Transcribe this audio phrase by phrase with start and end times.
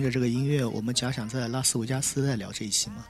[0.00, 3.04] 听着这个音乐，我们假想在拉斯维加斯再聊这一期吗？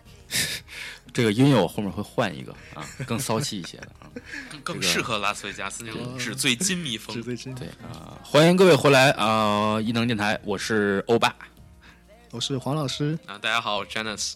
[1.14, 4.10] 这个音乐我后面会换一个啊，更骚气一些的啊，
[4.50, 7.14] 更更适合拉斯维加斯那种纸醉金迷风。
[7.14, 7.60] 纸醉金迷。
[7.60, 9.80] 对啊，欢迎各位回来啊！
[9.80, 11.32] 异能电台，我是欧巴，
[12.32, 13.38] 我是黄老师啊。
[13.38, 14.32] 大家好，我是 Janice。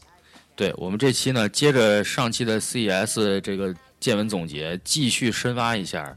[0.54, 6.16] 对我们这期呢，接着上期的 CES 这个见闻总结，继续深挖一下。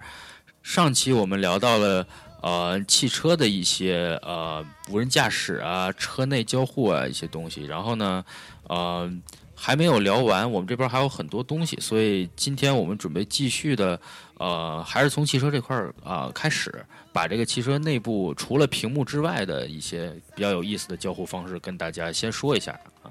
[0.61, 2.05] 上期我们聊到了
[2.41, 8.23] 呃汽车的一些呃无人驾驶啊、车内交互啊一些东西，然后呢
[8.63, 9.11] 呃。
[9.59, 13.99] 还没有聊完，我们这边还有很多东西，所以今天我们准备继续的，
[14.35, 23.09] 呃，还是从汽车这块儿啊开始，把这个汽车内部除了屏幕之外的一些比较有意思的交互方式跟大家先说一下啊。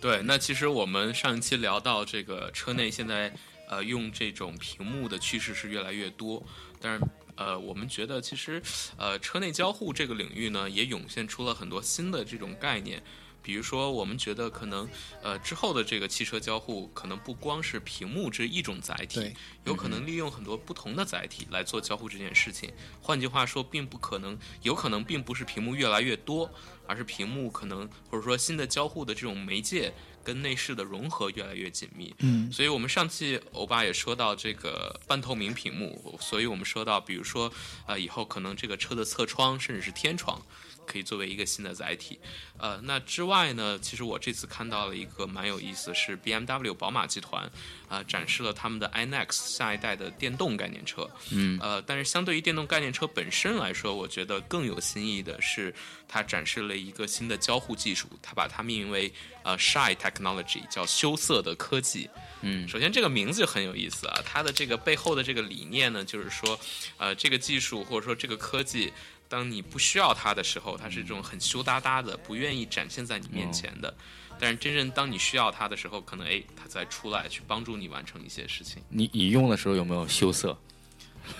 [0.00, 3.32] 对，那其实我们上一期聊到这个车内现在
[3.68, 6.40] 呃用这种屏幕的趋势是越来越多，
[6.80, 7.04] 但是
[7.40, 8.62] 呃我们觉得其实
[8.98, 13.02] 呃车内交互这个领域呢也涌现出了很多新的这种概念。
[13.42, 14.88] 比如说，我们觉得可能，
[15.22, 22.72] 呃，之后的这个汽车交互可能不光是屏幕这一种载体，有可能利用很多不同的载体来做交互这件事情。
[23.00, 26.50] 换句话说，并不可能，有可能并不是屏幕越来越多，
[26.86, 32.14] 而是屏幕可能或者说新的交互的这种媒介跟内饰的融合越来越紧密。
[32.18, 37.50] 嗯，所以我们上期欧巴也说到这个半透明屏幕，所以我们说到，比如说，
[37.86, 40.40] 呃，以后可能这个车的侧窗甚至是天窗。
[40.86, 42.18] 可以作为一个新的载体，
[42.58, 47.48] 呃，那之外呢，其实我这次看到了一个蛮有意思，是 B M W 宝马集团
[47.88, 55.72] 啊展示了他们的 iNext 下一代的电动概念车，嗯，呃，但是相对于电动概念车本身来说，我觉得更有新意的是，
[56.08, 59.12] 它展示了一个新的交互技术，它把它命名为
[59.44, 62.10] 呃 Shy Technology，叫羞涩的科技，
[62.42, 66.58] 嗯，首先这个名字就很有意思啊，它的这个背后的这个理念呢，就是说，
[66.96, 68.92] 呃，这个技术或者说这个科技。
[69.30, 73.94] 当你不需要它的时候，它是这种很羞答答的，不愿意展现在你面前的。
[74.40, 78.82] 但是真正当你需要它的时候，可能哎，它才出来去帮助你完成一些事情。
[78.88, 80.58] 你你用的时候有没有羞涩？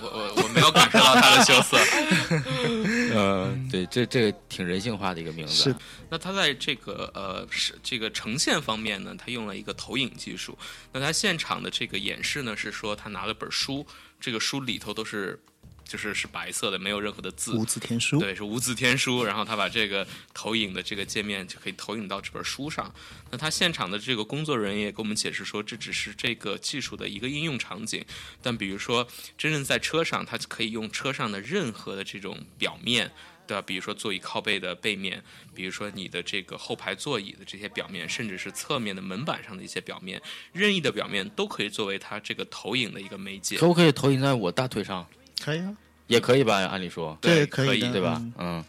[0.01, 1.77] 我我我没有感受到它的羞涩。
[3.13, 5.53] 呃，对，这这个挺人性化的一个名字。
[5.53, 5.75] 是。
[6.09, 10.57] 那它在这个呃是这个呈现方面呢，它用了一个投影技术。
[10.93, 13.85] 那它现场的这个演示呢，是说他拿了本书，
[14.21, 15.43] 这个书里头都是。
[15.91, 18.21] 就是是白色的，没有任何的字，无字天书。
[18.21, 19.25] 对，是无字天书。
[19.25, 22.95] 然后他把这个投影的这个界面就可以投影到这本书上。
[23.29, 28.05] 那他现场的这个工作人员也给我们解释说，这只是这个技术的一个应用场景。
[28.41, 29.05] 但比如说，
[29.37, 33.11] 真正在车上，它可以用车上的任何的这种表面，
[33.49, 33.63] 对吧？
[33.67, 35.21] 比如说座椅靠背的背面，
[35.53, 40.23] 比如说你的这个后排座椅的这些表面，甚至是侧面的门板上的一些表面，
[40.53, 43.57] 任意的表面都可以作为它这个投影的一个媒介。
[43.57, 45.05] 可不可以投影在我大腿上？
[45.43, 45.75] 可以啊，
[46.07, 46.57] 也可以吧？
[46.67, 48.23] 按理说，对，可以，对吧？
[48.39, 48.63] 嗯，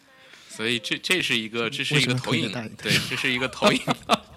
[0.49, 2.51] 所以这这是一个，这是一个投影，
[2.81, 3.79] 对，这是一个投影。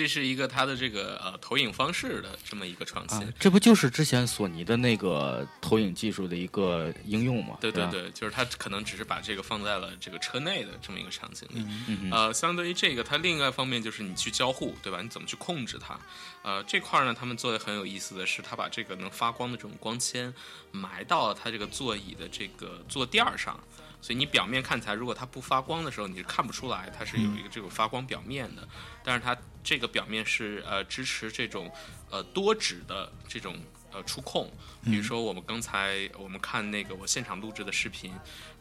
[0.00, 7.58] 这是一个它的这个呃投影方式的这么一个创新，这不就是之前索尼的那个投影技术的一个应用吗？
[7.60, 11.62] 对对对，就是它可能只是把这个放在了这个车内的这么一个场景里。
[11.86, 15.02] 嗯呃，相对于这个，它另外一方面就是你去交互，对吧？
[15.02, 16.00] 你怎么去控制它？
[16.42, 20.32] 呃，这块呢，他们做的很有意思的是，他把这个能发光的这种光纤
[20.72, 23.60] 埋到了它这个座椅的这个坐垫上。
[24.02, 28.66] 所以你表面看起来，如果它不发光的时候，你是看不出来它是有一个这种发光表面的。
[29.04, 31.70] 但是它这个表面是呃支持这种
[32.10, 33.58] 呃多指的这种
[33.92, 34.50] 呃触控。
[34.82, 38.12] 比如说我们刚才我们看那个我现场录制的视频，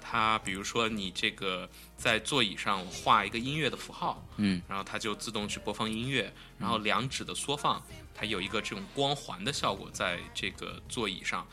[0.01, 6.33] 它比如说你这个在座椅上画一个音乐的符号，嗯，然后它就自动去播放音乐。
[6.57, 7.81] 然后两指的缩放，
[8.13, 11.47] 它有一个这种光环的效果在这个座椅上。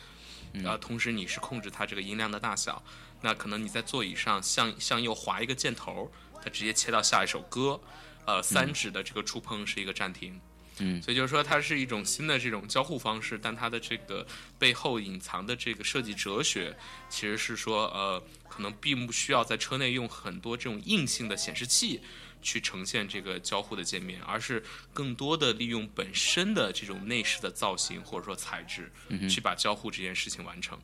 [0.65, 2.83] 呃，同时你是控制它这个音量的大小。
[3.27, 6.09] 那可能你在座椅上向向右滑一个箭头，
[6.41, 7.81] 它直接切到下一首歌。
[8.25, 10.41] 呃，三指的这个触碰是一个暂停。
[10.79, 14.25] 嗯，所以就是说它是一种新的这种交互方式，但它的这个
[14.61, 16.73] 背后隐藏的这个设计哲学，
[17.09, 22.01] 其实是说呃，可能并不需要在车内用很多这种硬性的显示器
[22.43, 24.63] 去呈现这个交互的界面，而是
[24.93, 28.93] 更多的利用本身的这种内饰的造型或者说材质，
[29.29, 30.79] 去把交互这件事情完成。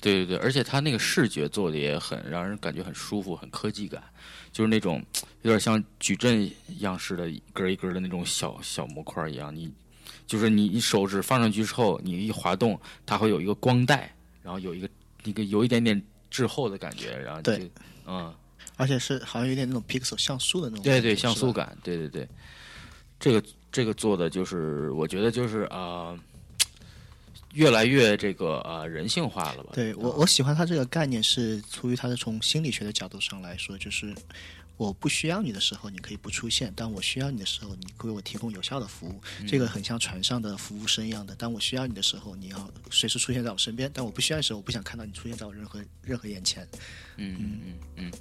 [0.00, 4.02] 对对对，而且它那个视觉做的也很让人感觉很舒服，很科技感，
[4.50, 5.04] 就是那种
[5.42, 9.54] 有点像矩阵样式的一根一根的那种小小模块一样。
[9.54, 9.70] 你
[10.26, 14.88] 就是你你手指放上去之后，你一滑动，它会有一个光带，然后有一个
[15.24, 17.70] 一个有一点点滞后的感觉，然后对，
[18.06, 18.34] 嗯，
[18.76, 22.28] 而且是好像有点那种 pixel 像素的那种，对对，像素感，对对对，
[23.18, 26.18] 这个这个做的就是我觉得就是啊。
[27.54, 29.70] 越来越这个呃人性化了吧？
[29.74, 34.14] 对我我喜欢它这个概念是出于它的从心理学的角度上来说，就是
[34.76, 39.20] 我不需要你的时候，你可以不出现；当我需要你的时候，你为我提供有效的服务。
[39.46, 46.66] 这个很像船上的服务生一样的，当我需要你的时候，你要随时出现在我身边；但我不需要的时候，我不想看到你出现在我任何任何眼前。
[47.16, 48.12] 嗯嗯嗯嗯，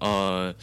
[0.00, 0.54] 呃。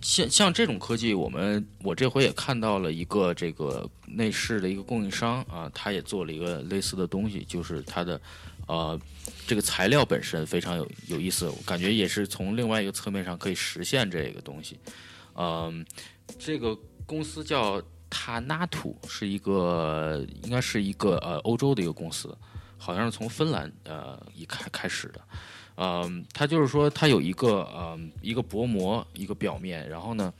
[0.00, 8.20] 像像这种科技，我们我这回也看到了一个这个内饰的一个供应商啊，他也做了一个类似的东西，就是它的
[8.66, 8.98] 呃
[9.46, 14.78] 这个材料本身非常有有意思，我感觉也是从另外一个侧面上可以实现这个东西。
[15.34, 15.84] 嗯，
[16.38, 22.36] 这个公司叫塔纳土，是一个应该是一个呃欧洲的一个公司，
[22.76, 25.20] 好像是从芬兰呃一开开始的。
[25.80, 30.34] 嗯，它就是说，它有一个呃一个薄膜，一个表面，然后呢，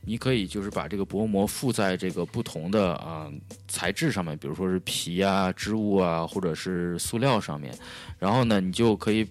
[0.00, 3.30] 你可以就是把这个薄膜附在这个不同的啊
[3.68, 7.72] 材质上面，比如说是皮啊、织物啊，或者是塑料上面，
[8.18, 9.24] 然后呢，你就可以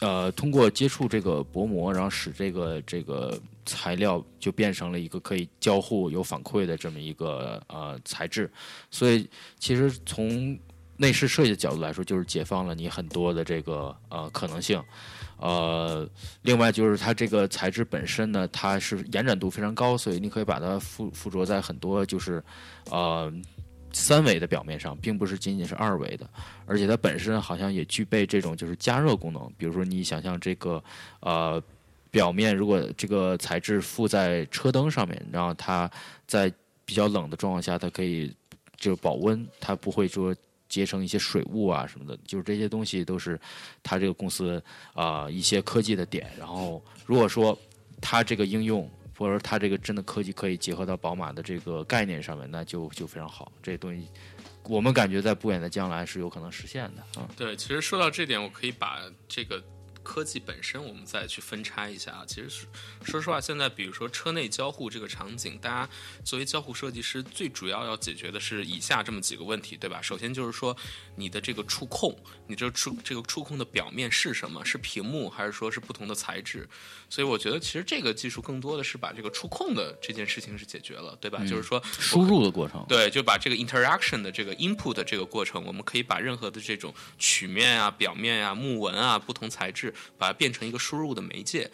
[0.00, 8.50] 呃通过接触这个薄膜，然后使这个这个材料就变成了一个可以交互、有反馈的这么一个呃材质，
[8.90, 9.28] 所以
[9.58, 10.58] 其实从
[10.98, 14.82] 内饰设计的角度来说，就是解放了你很多的这个呃可能性，
[15.38, 16.08] 呃，
[16.42, 22.42] 另外就是它这个材质本身呢，它是延展度非常高，所以你可以把它附附着在很多就是
[22.90, 23.30] 呃
[23.92, 26.26] 三维的表面上，并不是仅仅是二维的，
[26.64, 30.82] 而且它本身好像也具备这种就是加热功能，比如说你想象这个
[31.20, 31.62] 呃
[32.10, 35.90] 表面如果这个材质附在车灯上面，然后它
[36.26, 36.50] 在
[36.86, 38.34] 比较冷的状况下，它可以
[38.78, 40.34] 就保温，它不会说。
[40.68, 43.38] 结成一些水雾啊什么的，就是这些东西都是
[43.82, 44.62] 它这个公司
[44.94, 46.30] 啊一些科技的点。
[46.38, 47.58] 然后如果说
[48.00, 53.50] 它这个应用或者说它这个真的科技可以结合到宝马的这个概念上面，那就就非常好。
[53.62, 54.08] 这些东西
[54.64, 57.28] 我们感觉在不远的将来是有可能实现的啊。
[57.36, 59.62] 对，其实说到这点，我可以把这个。
[60.06, 62.24] 科技本身，我们再去分拆一下啊。
[62.24, 62.66] 其实是
[63.02, 65.90] 说实话，现在比如说车内交互这个场景，大家
[66.24, 70.00] 作为交互设计师，最主要要解决的是以下这么几个问题，对吧？
[70.00, 70.76] 首先就是说
[71.16, 74.64] 你的这个触控，你这触这个触控的表面是什么？
[74.64, 76.68] 是屏幕还是说是不同的材质？
[77.08, 81.38] 所以我觉得其实这个技术更多的是把这个触控的这件事情是解决了，对吧？
[81.44, 89.94] 就是说输入的过程，对，就把这个 interaction 的这个 input 这个过程，我们可以把任何的这种曲面啊、表面啊、木纹啊、不同材质。
[90.18, 91.70] 把它变成一个输入的媒介，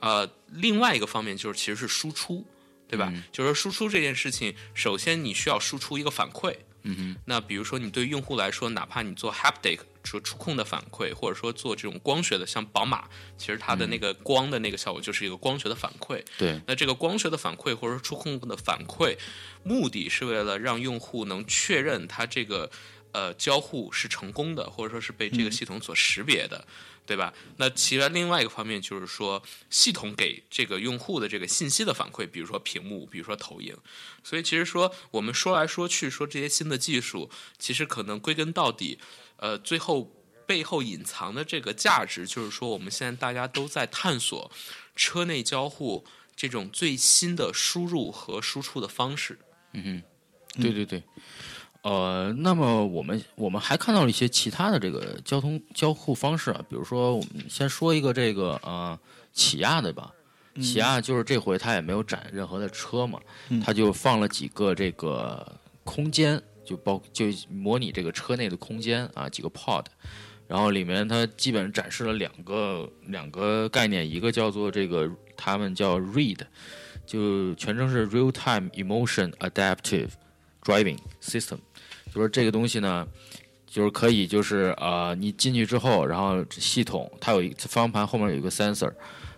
[0.00, 2.46] 呃，另外一个方面就是其实是输出，
[2.88, 3.12] 对吧？
[3.32, 7.16] 就是说输出这件事情，首先你需要输出一个反馈，嗯哼。
[7.26, 16.22] 那比如说你对用户来说，哪怕你做 haptic 说触控的反馈，或者说做这种光学的，像宝马，其实它的那个光的那个效果就是一个光学的反馈。
[16.38, 16.60] 对。
[16.66, 19.16] 那这个光学的反馈或者说触控的反馈，
[19.62, 22.70] 目的是为了让用户能确认它这个
[23.12, 26.64] 呃交互是成功的，或者说是被这个系统所识别的。
[27.06, 27.34] 对吧？
[27.56, 33.76] 那其实另外一个方面就是说，系统给这个用户的这个信息的反馈，比如说屏幕，比如说投影。
[34.22, 39.00] 所以其实说，我们说来说去说这些新的技术，其实可能归根到底，
[39.40, 40.08] 呃，最后
[40.46, 44.50] 背后隐藏的这个价值，就是说我们现在大家都在探索
[44.94, 46.04] 车内交互
[46.36, 49.38] 这种最新的输入和输出的方式。
[49.72, 50.02] 嗯
[50.54, 51.02] 哼，对对对。
[51.82, 58.98] 呃，那么我们我们还看到了一些其他的这个交通交互方式啊，比如说我们先说一个这个呃
[59.32, 60.12] 起亚的吧，
[60.56, 63.18] 起亚就是这回它也没有展任何的车嘛，
[63.64, 69.84] 它就放了几个这个空间，就包就模拟这个车内的空间啊，几个 pod，
[70.46, 76.38] 然后里面它基本展示了两个两个概念，一个叫做这个他们叫 read，
[77.06, 80.10] 就全称是 real time emotion adaptive
[80.62, 81.58] driving system。
[82.06, 83.06] 就说这个东西呢，
[83.66, 88.92] 就是可以，就是呃，你进去之后，然后系统它有一方向盘后面有一个 sensor，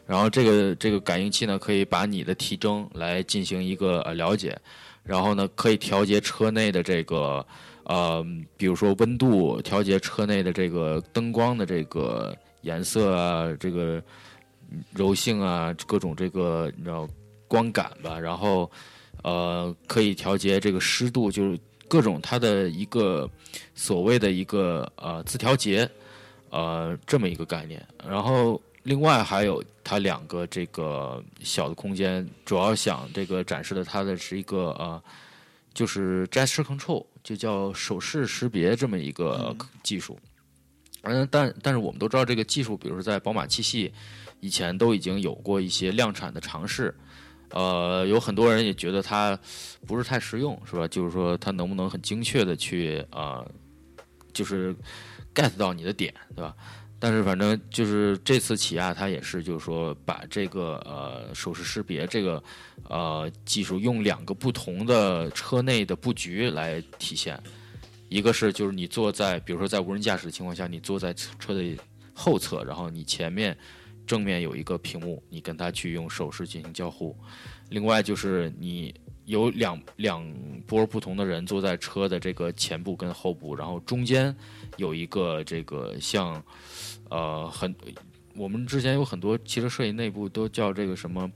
[0.07, 4.59] 然后这个这个感应器呢，可以把你的体征来进行一个呃了解，
[5.03, 7.45] 然后呢，可以调节车内的这个
[7.85, 8.25] 呃，
[8.57, 14.03] 比如说温度，调节车内的这个灯光的这个颜色啊，这个
[14.93, 17.09] 柔性啊，各种这个你知道
[17.49, 18.71] 光感吧，然后
[19.23, 21.59] 呃，可以调节这个湿度，就是。
[21.89, 23.29] 各种它的一个
[23.75, 25.87] 所谓的一个呃自调节，
[26.49, 27.87] 呃这么一个概念。
[28.09, 35.03] 然后另外还有它两个这个小的空间，主要想这个展示的它的是一个呃
[35.73, 40.19] 就是 gesture control，就叫手势识别这么一个技术。
[41.03, 43.93] 嗯，但但是我们都知道这个技术，比如说在宝马七系
[44.41, 46.95] 以前都已经有过一些量产的尝试。
[47.51, 49.39] 呃，有很多人也觉得它
[49.87, 50.89] 不是太实用，是吧？
[50.89, 53.45] 就是说，它能不能很精确的去啊，
[54.33, 54.75] 就是
[55.35, 56.57] get 到你的点，对吧？
[57.05, 62.41] 但是反正就是这次起亚它也是，就是说把这个呃手势识别这个
[62.89, 67.37] 呃技术用两个不同的车内的布局来体现，
[68.09, 71.77] 一个是就是你坐在比如说在无人驾驶的情况下，你坐在车的
[72.15, 73.59] 后侧，然后你前面
[74.07, 77.13] 正面有一个屏幕，你跟它去用手势进行交互；
[77.71, 78.95] 另外就是你
[79.25, 80.25] 有两两
[80.69, 84.33] 波不同的人坐在车的这个前部跟后部，然后中间
[84.77, 86.41] 有一个这个像。
[87.13, 87.75] 呃，很，
[88.35, 91.31] 我们之前有很多汽车摄影内部都叫这个什么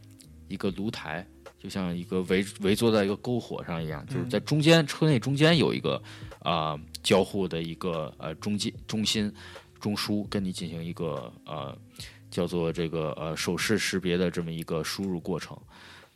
[0.48, 1.26] 一个炉台，
[1.58, 6.02] 就像一个围围坐在一个篝火上一样，就是在中间车内中间有一个
[6.38, 9.30] 啊交互的一个呃中间中心
[9.78, 11.76] 中枢，跟你进行一个呃
[12.30, 15.54] 叫做这个呃手势识别的这么一个输入过程，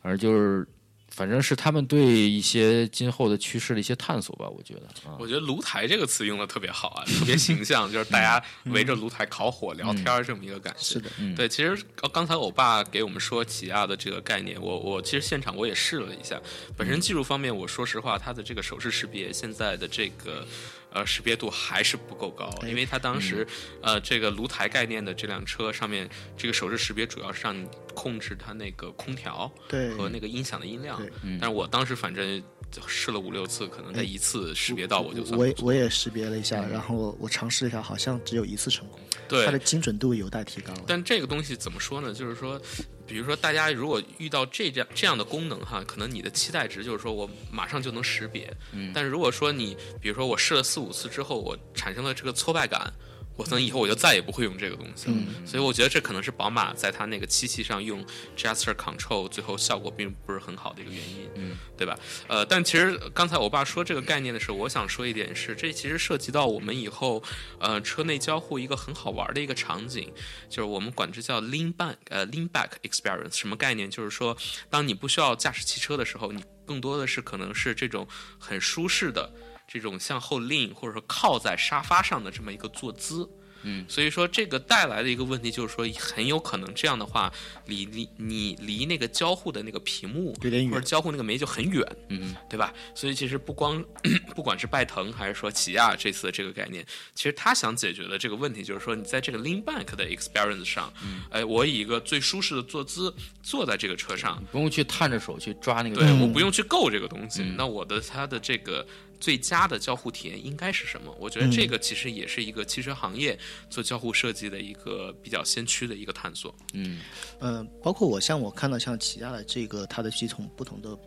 [0.00, 0.67] 而就是。
[1.11, 4.83] 反正是他们对一些今后的趋势的一些探索吧，我觉得。
[5.19, 10.83] 我觉得“炉台”这个词用的特别好啊，特别形象，就是大家围着炉台烤火聊天这么一个感觉。
[10.83, 11.49] 是的，对。
[11.49, 11.76] 其实
[12.12, 16.40] 刚才我爸给我们说起亚的这个概念，我我其实现场我也试了一下。
[16.76, 20.47] 本身技术方面，我说实话，它的这个手势识别现在的这个。
[20.92, 23.47] 呃，识别度还是不够高，因为它当时，
[23.82, 29.50] 呃，这个炉台概念的这辆车上面，这个手势识别主要是让你控制它那个空调
[29.97, 31.00] 和那个音响的音量。
[31.40, 32.42] 但是我当时反正
[32.86, 35.38] 试了五六次，可能在一次识别到我就算。
[35.38, 38.98] 我我也识别了一下，然后我尝试一下，好像只有一次成功。
[39.28, 40.72] 对，它的精准度有待提高。
[40.86, 42.12] 但这个东西怎么说呢？
[42.12, 42.60] 就是说。
[43.06, 48.48] 比如说，大家如果遇到这样这样的功能哈，可能你的期待值就是说我马上就能识别。
[48.70, 48.92] 嗯。
[48.94, 52.92] 但是如果说你，比如说我试了四五次之后，我产生了这个挫败感。
[53.40, 55.16] 我可能以后我就再也不会用这个东西了，
[55.47, 58.04] 所以我觉得这可能是宝马在它那个七系上用
[58.37, 61.99] gesture control 最后效果并不是很好的一个原因，嗯，对吧？
[62.28, 67.23] 呃，但其实刚才我爸说这个概念的时候，我想说一点是，这其实涉及到我们以后
[67.59, 70.12] 呃车内交互一个很好玩的一个场景，
[70.50, 73.90] 就是我们管这叫 lean back 呃 lean back experience，什么概念？
[73.90, 74.37] 就是说，
[74.68, 78.06] 当你不需要驾驶汽车的时候，你更多的是可能是这种
[78.38, 79.32] 很舒适的。
[79.70, 83.28] 这种向后 lean 或者说靠在沙发上的这么一个坐姿。
[83.62, 87.30] 嗯，所以说这个带来的一个问题就是说，很有可能这样的话，
[87.66, 90.34] 离离你离那个交互的那个屏幕
[90.70, 92.72] 或者交互那个眉就很远，嗯，对吧？
[92.94, 93.84] 所以其实不光
[94.34, 96.82] 不管是拜腾还是说起亚这次的这个概念，
[97.14, 100.90] 其实他想解决的这个问题就是说，你在这个 lean back 的 experience 上，
[101.28, 108.86] 哎，我以一个最舒适的坐姿坐在这个车上，不用去探着手去抓那个，对，我不用去够这个东西，那我的它的这个。
[109.20, 111.14] 最佳的交互体验应该是什么？
[111.20, 116.54] 我觉得这个其实也是一个汽车行业做交互设计的一个比较先驱的一个探索。
[116.72, 117.00] 嗯，
[117.38, 120.98] 呃，包括我像我看到像起亚的这个它的系统不同的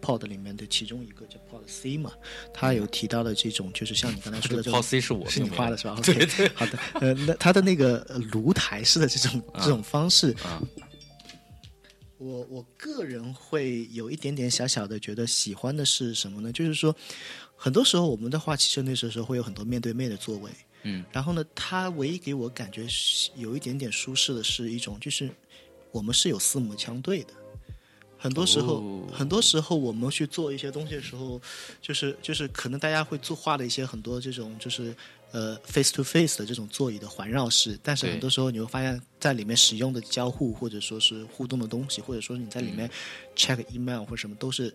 [0.00, 2.12] Pod 里面的其中一个叫 Pod C 嘛，
[2.54, 5.98] 它有提到的这种就是像你刚才说的，Pod C 是我是你画的是吧？
[6.04, 6.78] 对对，好的。
[7.00, 7.98] 呃，那它的那个
[8.30, 10.30] 炉台式的这种这种方式。
[10.44, 10.62] 啊
[12.18, 16.50] 我我个人会有一点点小小的觉得喜欢的是什么呢？
[16.50, 16.96] 就是说，
[17.66, 20.48] 很多时候我们在画汽车那时候会有很多面对面的座位，
[20.84, 22.86] 嗯，然后呢，它唯一给我感觉
[23.34, 25.28] 有一点点舒适的是一种，就是
[25.90, 27.30] 我们是有四目相对的。
[28.16, 31.42] 很多时候，很多时候我们去做一些东西的时候，
[31.82, 34.94] 就是就是可能大家会做画的一些很多这种就是。
[35.32, 42.88] 呃，face to face 的这种座椅的环绕式，但是很多时候你会发现在里面使用的交互或者说是互动的东西，或者说你在里面
[43.34, 44.74] check email 或者什么都是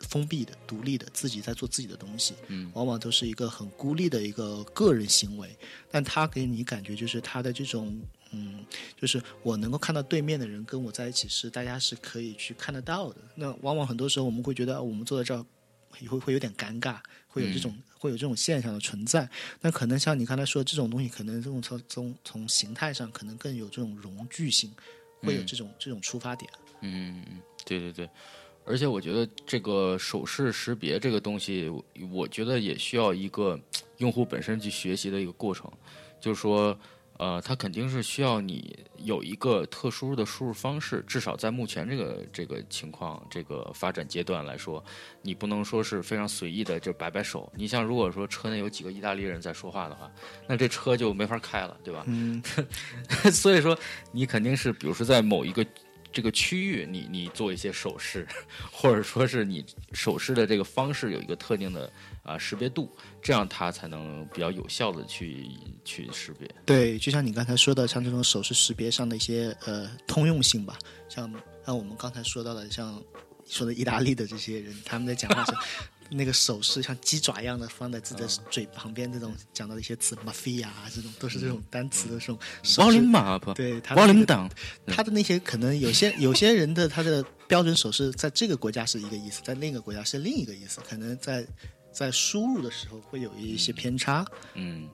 [0.00, 5.56] 封闭的、独立的，自己在做自己的东西，嗯，往往都是一个很孤立的一个个人行为。
[5.90, 8.00] 但他给你感觉就是他的这种，
[8.32, 8.64] 嗯，
[9.00, 13.16] 就是我能够看到对面的人跟我在一起是大家是可以去看得到的。
[13.34, 15.44] 那往往很多时候我们会觉得我们坐在这儿
[16.08, 16.98] 会会有点尴尬。
[17.32, 19.30] 会有这种会有这种现象的存在，
[19.60, 24.68] 那可能像你刚才说的这种东西，可能这种从从从形态上可能更有这种融聚性，
[25.22, 26.50] 会有这种这种出发点。
[26.80, 28.10] 嗯嗯，对对对，
[28.64, 31.70] 而且我觉得这个手势识别这个东西，
[32.12, 33.58] 我觉得也需要一个
[33.98, 35.70] 用户本身去学习的一个过程，
[36.20, 36.78] 就是说。
[37.20, 44.82] 呃，它肯定是需要你有一个特殊的输入方式，至少在目前这个这个情况、这个发展阶段来说，
[45.20, 47.52] 你不能说是非常随意的就摆摆手。
[47.54, 50.10] 你像如果说车内有几个意大利人在说话的话，
[50.46, 52.04] 那这车就没法开了，对吧？
[52.06, 52.42] 嗯，
[53.30, 53.78] 所以说
[54.12, 55.62] 你肯定是，比如说在某一个。
[56.12, 58.26] 这个区域，你你做一些手势，
[58.72, 61.90] 或者说是你手势的这个方式有一个特定的
[62.22, 62.90] 啊识别度，
[63.22, 65.48] 这样它才能比较有效的去
[65.84, 66.48] 去识别。
[66.66, 71.32] 对，就像你刚才说的，像这种手势识别上的一些呃通用性吧，像
[71.64, 73.02] 像我们刚才说到的，像
[73.46, 75.52] 说的意大利的这些人，他们在讲话时，
[76.10, 82.82] 那个手势像鸡爪一样的放在自己的嘴旁边，这种讲到的一些词，mafia 啊，这种都是这种单词的这种手
[83.54, 83.94] 对他
[85.02, 91.46] 的那些可能有些 有些人的他的标准手势，在这个国家是一个意思，在另一个国家是另一个意思，可能在
[91.92, 94.26] 在输入的时候会有一些偏差。
[94.54, 94.88] 嗯，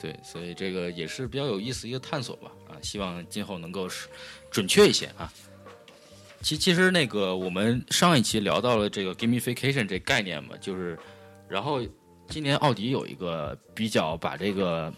[0.00, 4.08] 对，所以这个也是比较有意思一个探索吧，啊，希望今后能够是
[4.50, 5.32] 准确一些啊。
[6.40, 10.98] 其其实那个我们上一期聊到了这个 gamification 这概念嘛，就是，
[11.48, 11.80] 然后
[12.28, 14.92] 今年奥迪有一个比较把这个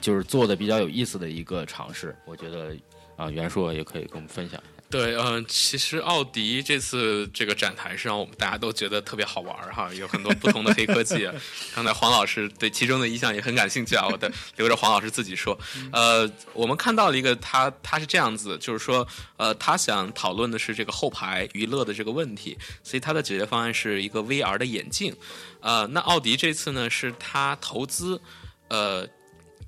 [0.00, 2.76] 就是做的比较有意思的一个尝试，我觉得
[3.16, 4.62] 啊，袁硕也可以跟我们分享。
[4.88, 11.28] 对，嗯、其实奥迪这次这个展台是让，我们大家都觉得特别好玩儿哈，有很多不同的黑科技。
[11.74, 15.58] 刚才黄老师对其中的一项也很感兴趣啊，我的留着黄老师自己说。
[15.92, 25.14] 呃，我们看到了一个他他是这样子，就是说，呃，他想讨论的是这个后排娱乐的这个问题，所以他的解决方案是一个 VR 的眼镜。
[25.60, 28.20] 呃，那奥迪这次呢，是他投资，
[28.68, 29.06] 呃。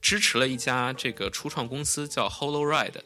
[0.00, 3.00] 支持了一家这个初创公司叫 HoloRide，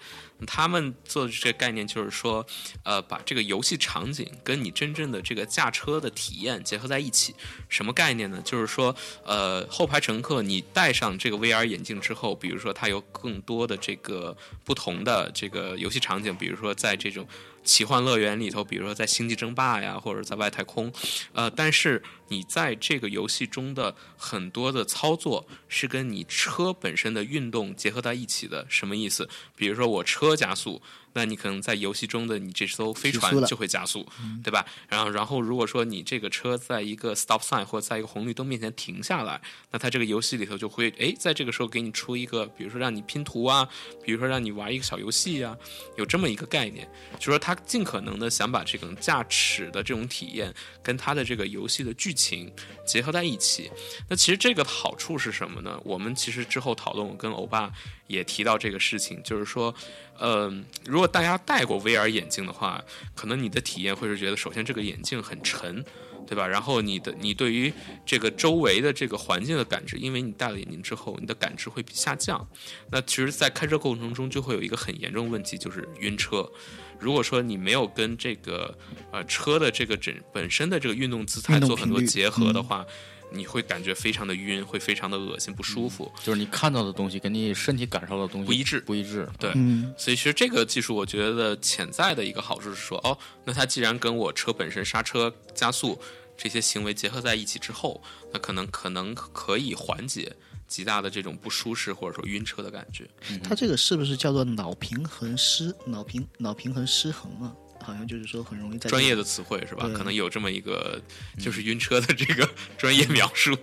[0.46, 2.44] 他们做的这个概念就是说，
[2.84, 7.34] 呃，把这个游戏场景跟你真正的这个驾车的体验结合在一起。
[7.68, 8.42] 什么概念呢？
[8.44, 8.94] 就是说，
[9.24, 17.26] 呃，后排乘客你戴上这个 VR 眼镜之后，比如说它有更多的这个不同的这个游戏场景，比如说在这种
[17.64, 20.92] 奇幻乐园里头，比如说在星际争霸呀，或者在外太空，
[21.32, 28.66] 呃，但是你在这个游戏中的很多的操作是跟你车本身的运动结合在一起的。
[28.70, 29.28] 什么意思？
[29.54, 30.80] 比如说我车加速，
[31.12, 34.08] 那你可能在游戏中的你这艘飞船就会加速，
[34.42, 34.64] 对吧？
[34.88, 39.40] 然后，然后如果说你这个车在一个 stop sign 或者在一个红绿灯面前停下来，
[39.70, 43.68] 那它这个游戏里头就会，哎，在这个时候给你出一个，比如说让你拼图啊，
[44.02, 45.54] 比如说让你玩一个小游戏啊，
[45.98, 52.52] 有这么一个概念，就说它尽可能的想把这种驾驶的这种体验跟它的这个游戏的剧情情
[52.86, 53.70] 结合在一起。
[54.08, 55.80] 那其实这个好处是什么呢？
[55.84, 57.72] 我们其实之后讨论，我跟欧巴
[58.06, 59.74] 也提到这个事情，就是说，
[60.20, 62.82] 嗯、如果大家戴过 VR 眼镜的话，
[63.14, 65.84] 可能你的体验会是觉得，首先这个眼镜很沉，
[66.26, 66.46] 对吧？
[66.46, 67.72] 然后你的你对于
[68.04, 72.46] 这个周围的这个环境的感知，因为你戴了眼镜之后，你的感知会下降。
[72.90, 76.48] 那其实，在开车过程中就会有一个很严重的问题，就是晕车。
[76.98, 78.78] 如果说你没有跟这个
[79.10, 82.86] 呃车的这个整本身的这个运动姿态做很多结合的嗯话，
[83.34, 86.10] 你会感觉非常的晕，会非常的恶心不舒服。
[86.22, 89.28] 就是你看到的东西跟你身体感受到的东西不一致不一致。
[89.38, 96.00] 对嗯，所以其实这个技术，我觉得潜在的一个好处是说，哦，那它既然跟我车本身刹车、加速
[96.36, 100.34] 这些行为结合在一起之后，那可能可能可以缓解
[100.66, 103.08] 极大的这种不舒适或者说晕车的感觉。
[103.44, 107.54] 它这个是不是叫做脑平衡失脑平脑平衡失衡啊？
[107.82, 109.88] 好像就是说很容易在专业的词汇是吧？
[109.94, 111.00] 可能有这么一个
[111.38, 113.56] 就是晕车的这个 专业描述。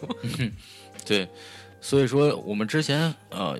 [1.05, 1.27] 对，
[1.82, 3.60] 所以说我们之前呃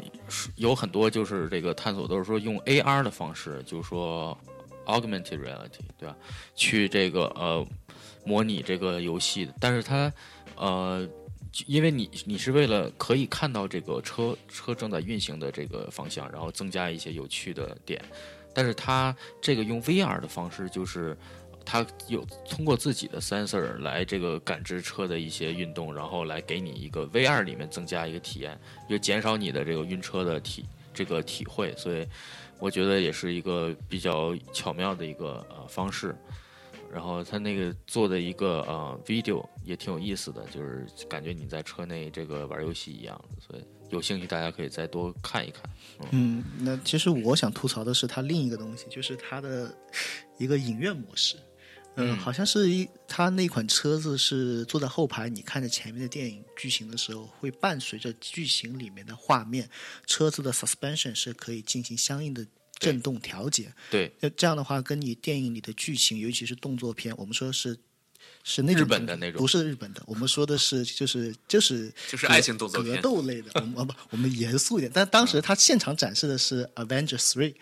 [0.56, 4.38] 有很多就是这个探索都是说用 AR 的方式，就是说
[4.86, 6.16] augmented reality，对吧？
[6.56, 7.66] 去这个呃
[8.26, 10.12] 模拟这个游戏，但是它
[10.56, 11.10] 呃。
[11.66, 18.00] 因为你你是为了可以看到这个车车正在运行的这个方向，然后增加一些有趣的点，
[18.54, 21.18] 但是它这个用 VR 的方式就是。
[21.66, 28.60] 它有通过自己的 sensor 来这个感知车的一些运动，然后来给你一个 VR 里面增加一个体验，
[28.90, 32.08] 就减少你的这个晕车的体这个体会，所以
[32.58, 36.16] 我觉得也是一个比较巧妙的一个呃方式。
[36.92, 45.64] 然后他那个做的一个呃 video 也挺有意思的，就是感觉你在车内这个玩游戏一样的，所以有兴趣大家可以再多看一看。
[46.12, 49.76] 嗯，那其实我想吐槽的是它另一个东西，就是它的
[50.38, 51.38] 一个影院模式。
[51.96, 59.70] 嗯，好像是一它那款车子是坐在后排，你看着前面的电影剧情的时候，会伴随着剧情里面的画面，
[60.06, 62.46] 车子的 suspension 是可以进行相应的
[62.80, 63.72] 震动调节。
[63.92, 67.78] 对，那这样的话，跟你电影里的剧情，尤其是动作片，我们说是
[68.44, 73.52] 是那种日本的那种不是日本的，我们说的是就是就是就是爱情动作片格斗类的。
[73.56, 74.92] 我们不，我们严肃一点。
[74.94, 77.54] 但当时他现场展示的是 Avengers Three，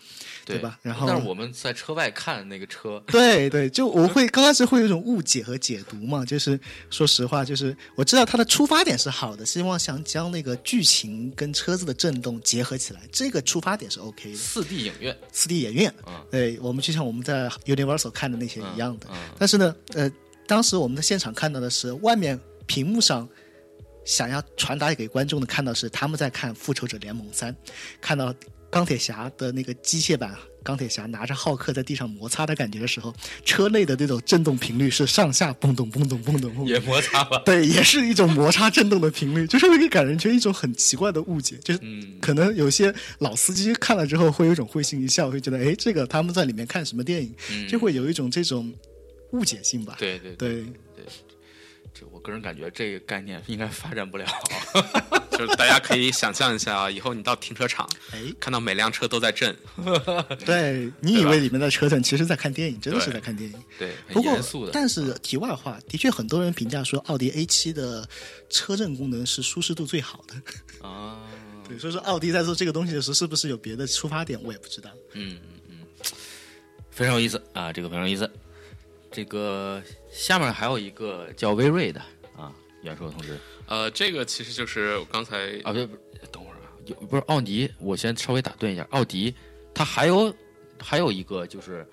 [0.46, 0.80] 对吧？
[0.82, 14.38] 然后但是我们在车外看那个车， 对对，就我会刚开始会有一种误解和解读嘛，就是说实话，就是我知道他的出发点是好的，希望想将那个剧情跟车子的震动结合起来，这个出发点是 OK 的。
[14.38, 19.08] 四 D 影院，四 D 影院，嗯对我们就像我们在 Universal 看的那些一样的。
[19.12, 20.10] 嗯但是呢，呃，
[20.48, 23.28] 当时我们在现场看到的是外面屏幕上
[24.06, 27.54] 想要传达给观众的看到是他们在看《复仇者联盟三》，
[28.00, 28.34] 看到
[28.70, 30.34] 钢铁侠的那个机械版
[30.64, 33.14] 钢铁侠拿着浩克在地上摩擦的感觉的时候，
[33.46, 36.68] 车内的那种震动频率是上下蹦动蹦动蹦动蹦动。
[36.68, 37.42] 也摩擦吧。
[37.46, 48.74] 对，也是一种摩擦震动的频率，就是会给感人觉一种很奇怪的误解，就是嗯，可能有些老司机看了之后会有一种会心一笑，会觉得哎，这个他们在里面看什么电影，嗯就会有一种这种
[49.32, 49.96] 误解性吧。
[49.98, 50.66] 对对对，
[51.94, 54.26] 这我个人感觉这个概念应该发展不了。
[55.38, 59.56] 就是大家可以想象一下啊，以后你到停车场哎，看到每辆车都在震，
[60.44, 63.64] 对你以为里面的车震，其实在看电影，真的是在看电影。
[63.78, 64.72] 对，不过很严肃，的。
[64.74, 68.08] 但是题外话，的确很多人评价说奥迪 A 七的
[68.50, 70.88] 车震功能是舒适度最好的。
[70.88, 71.20] 啊，
[71.68, 74.90] 对，所以说奥迪在做这个东西的时候，是不是有别的出发点，我也不知道。
[75.14, 75.78] 嗯嗯嗯，
[76.90, 78.28] 非常有意思啊，这个非常有意思。
[79.18, 82.00] 这个下面还有一个叫威瑞的
[82.36, 82.54] 啊，
[82.84, 83.36] 袁硕同志。
[83.66, 85.98] 呃，这个其实就是我刚才啊，不不，
[86.32, 89.34] 等会儿啊，有不是奥迪，我先稍微打断一下，奥迪
[89.74, 90.32] 它还有
[90.80, 91.84] 还有一个就是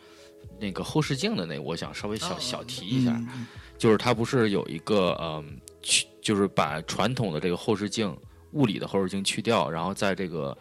[0.60, 3.46] 那个后视镜的那个，我想稍微小小提一下，嗯
[3.78, 8.14] 就是它不是有一个嗯，去就是把传统的这个后视镜
[8.52, 10.54] 物理的后视镜去掉，然后在这个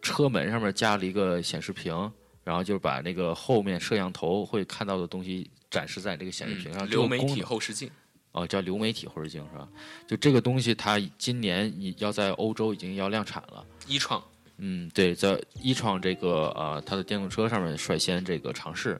[0.00, 2.10] 车门上面加了一个显示屏，
[2.48, 6.88] 然后就是把那个后面摄像头会看到的东西展示在这个显示屏上。
[6.88, 7.90] 这个流媒体后视镜，
[8.32, 9.68] 哦，叫流媒体后视镜是吧？
[10.06, 13.62] 就这个东西，它今年已要在欧洲已经要量产了。
[13.86, 14.24] 一创
[14.56, 18.98] 嗯，对，在一创这个呃，它的电动车上面率先这个尝试，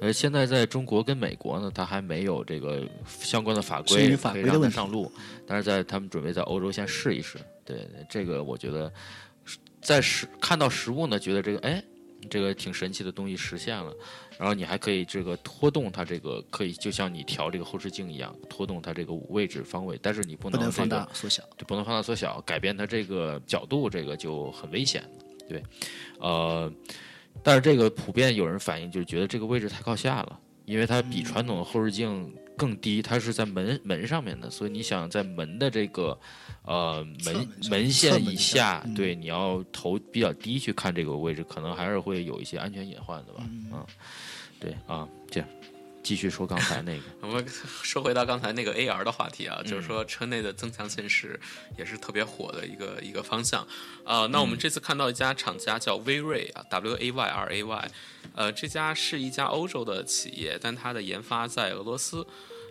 [0.00, 5.12] 呃，现在在中国跟美国呢，它还没有这个相关的法规可以让它法规的上路，
[5.46, 7.38] 但是在他们准备在欧洲先试一试。
[7.64, 8.92] 对，这个我觉得
[9.80, 11.80] 在实看到实物呢，觉得这个哎，
[12.28, 13.94] 这个挺神奇的东西实现了，
[14.38, 21.42] 然后你还可以这个拖动它这个可以就像你调这个后视镜一样，拖动它这个位置方位，但是你不不能放能这个大缩小。
[21.56, 25.08] 就不能放大缩小，改变它这个角度，这个就很危险，
[25.48, 25.62] 对，
[26.18, 26.70] 呃，
[27.42, 36.18] 但是这个普遍有人反映就是觉得这个位置太靠下了，因为它比传统的后视镜更低，它是在门门上面的，所以你想在门的这个
[36.68, 38.94] 呃门门线以下，嗯。
[38.94, 43.84] 对，你要头比较低去看这个位置，可能还是会有一些安全隐患的吧，嗯，
[44.60, 45.48] 对啊，这样
[46.02, 47.44] 继续说刚才那个， 我们
[47.82, 51.38] 说回到刚才那个 AR 的话题啊，就是说车内的增强现实
[51.78, 53.66] 也是特别火的一个一个方向。
[54.04, 57.90] 呃，那我们这次看到一家厂家叫威瑞啊，W A Y R A Y，
[58.34, 62.26] 呃，这家是一家欧洲的企业，但它的研发在俄罗斯。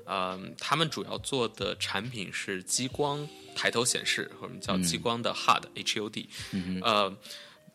[0.08, 6.26] 呃，他们主要做的产品是激光抬头显示，我们叫激光的 HUD。
[6.82, 7.16] 呃，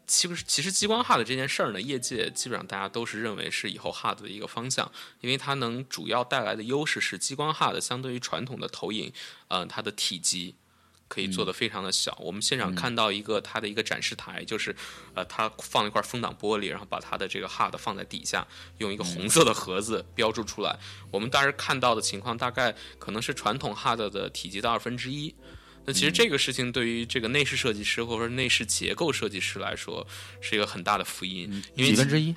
[0.06, 4.90] 其实其实激光 HUD 这件事儿呢，业界基本上大家都是认为是以后 HUD 的一个方向，
[5.20, 9.12] 因为它能主要带来的优势是激光 HUD 相对于传统的投影，
[9.48, 10.56] 呃，它的体积。
[11.12, 12.16] 可以做得非常的小。
[12.18, 14.74] 我们现场看到一个它的一个展示台，就是
[15.12, 18.46] 呃，它放了一块风挡玻璃，然后把它的这个 HUD 放在底下，
[18.78, 20.78] 用一个红色的盒子标注出来。
[21.10, 25.34] 我们当时看到的情况，大概可能是传统 HUD 的体积的二分之一。
[25.84, 30.06] 那其实这个事情对于这个内饰设计师或者说内饰结构设计师来说，
[30.40, 32.34] 是一个很大的福音，因为几分之一，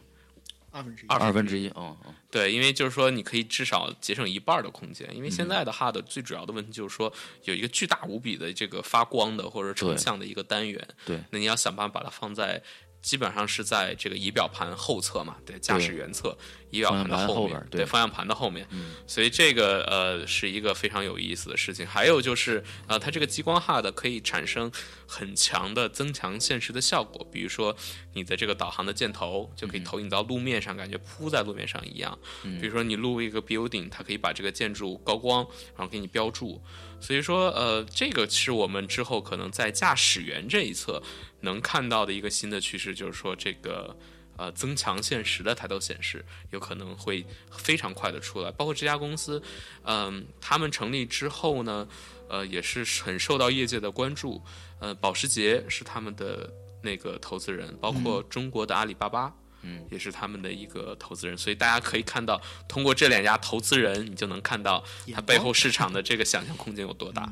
[0.76, 1.08] 二分之一。
[1.08, 5.10] 二分之一，嗯嗯，对，因为就是说，你可以至少节省一半儿的空间。
[5.16, 7.12] 因为现在的 HUD 最主要的问题就是说，
[7.44, 10.86] 有一个巨大无比的这个发光的或者成像的一个单元。
[11.06, 12.62] 对，那你要想办法把它放在，
[13.06, 16.36] 基本上是在这个仪表盘后侧嘛，对，驾驶员侧，
[16.72, 18.68] 仪表盘的后面对方向盘的后面。
[19.06, 21.86] 所以这个呃是一个非常有意思的事情。
[21.86, 24.72] 还有就是呃，它这个激光 HUD 可以产生
[25.06, 27.76] 很强的增强现实的效果，比如说
[28.14, 32.18] 你的这个导航的箭头就可以投影到路面上，感觉铺在路面上一样。
[32.42, 35.46] 比如说你录一个 building，它可以把这个建筑高光，
[35.78, 36.60] 然后给你标注。
[37.00, 41.04] 所以说，呃，这个是我们之后可能在驾驶员这一侧
[41.46, 43.96] 能看到的一个新的趋势，就是说这个
[44.36, 48.52] 呃增强现实的抬头显示有可能会非常快的出来。
[48.52, 49.42] 包括这家公司，
[49.84, 51.88] 嗯、他们成立之后呢，
[52.28, 54.44] 呃，也是很受到业界的关注。
[54.80, 59.34] 呃，保时捷是他们的那个投资人，包括中国的阿里巴巴。
[59.68, 67.28] 嗯，也是他们的一个投资人，所以大家可以看到，通过这两家投资人，你就能看到它背后市场的这个想象空间有多大。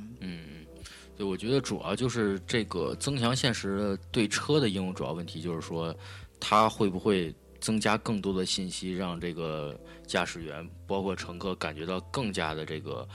[1.15, 5.95] 对，我觉得主要就是这个增强现实对车的应用，主要问题就是说，
[6.39, 13.08] 它会不会增加更多的信息，让这个驾驶员包括乘客感觉到更加的这个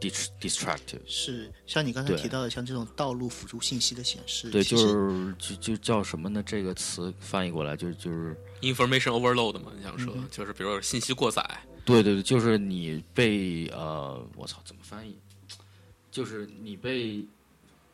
[0.00, 1.00] dis distracted。
[1.06, 6.42] 是像你刚才提到的，像这种道路辅助信息的显示，对，就是就就叫什么呢？
[6.44, 11.42] 这个词翻译过来就就是，information overload 嘛，你想说、就是比如说信息过载，
[11.84, 15.18] 对对对，就是你被呃，我操，怎么翻译？
[16.10, 17.24] 就是你被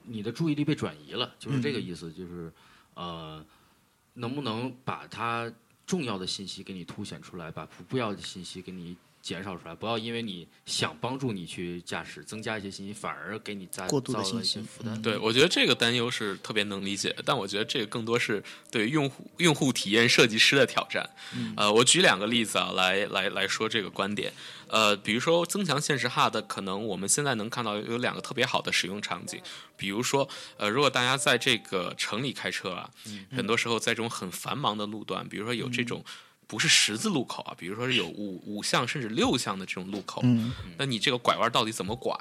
[0.02, 2.52] 你的注意力被转移了，就是这个意思，就是
[2.94, 3.44] 呃，
[4.14, 5.52] 能不能把它
[5.86, 8.96] 重要的信息给你凸显出来，把不必要的信息给你
[9.26, 15.02] 减少出来，不要因为你想帮助你去驾驶，增加一些信息，反而给你再过度的一些信息负担。
[15.02, 21.10] 对，我觉得这个担忧是特别能理解的，但我觉得这个更多是对用户用户体验设计师的挑战。
[21.56, 24.32] 呃，我举两个例子啊，来来来说这个观点。
[24.68, 29.40] 呃，比如说增强现实 HUD，可能我们现在能看到有两个特别好的使用场景，
[29.76, 32.88] 比如说，呃，如果大家在这个城里开车啊，
[33.34, 36.04] 很多时候在这种很繁忙的路段，比如说有这种。
[36.46, 42.16] 不是十字路口啊，比如说是有五五项甚至六项的这种路口，嗯那你这个拐弯到底怎么拐，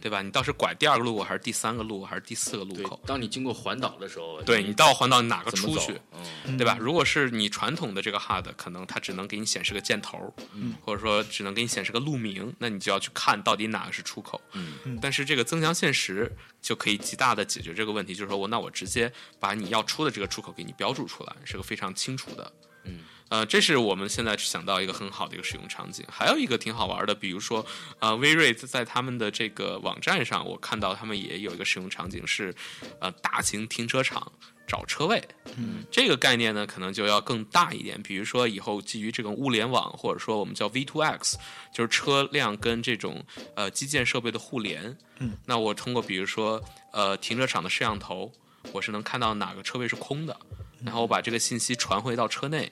[0.00, 0.20] 对吧？
[0.22, 5.98] 你倒是拐第二个路口，还是第三个路口，还是第四个路口？，当你经过环岛的时候，对你到环岛哪个出去？？
[6.44, 6.76] 嗯，对吧？
[6.78, 14.40] 如果是你传统的这个 HUD，可能它只能给你显示个箭头，嗯，或者说只能给你显示个路名，那你就要去看到底哪个是出口。
[14.52, 16.30] 嗯但是这个增强现实
[16.60, 22.52] 就可以极大的解决这个问题，就是说我那我直接把你要出的这个出口给你标注出来，是个非常清楚的。
[22.84, 22.98] 嗯。
[23.32, 26.04] 呃，这是我们现在想到一个很好的一个使用场景。
[26.06, 27.64] 还有一个挺好玩的，比如说，
[27.98, 32.54] 呃，威瑞在他们的这个网站上，我看到他们也有一个使用场景是，
[33.00, 34.30] 呃，大型停车场
[34.66, 35.18] 找车位。
[35.56, 38.02] 嗯，这个概念呢，可能就要更大一点。
[38.02, 41.36] 比如说，以后基于这种物联网，或者说我们叫 V2X，
[41.72, 43.24] 就是车辆跟这种
[43.56, 44.94] 呃基建设备的互联。
[45.20, 48.30] 嗯，那我通过比如说呃停车场的摄像头，
[48.72, 50.38] 我是能看到哪个车位是空的，
[50.84, 52.70] 然后我把这个信息传回到车内。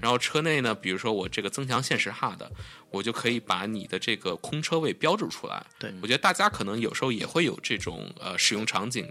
[0.00, 2.50] 然后车内呢，比如说我这个增强现实哈的
[2.90, 5.64] 我就可以把你的这个空车位标注出来。
[5.78, 9.06] 对我觉得大家可能有时候也会有这种呃使用场景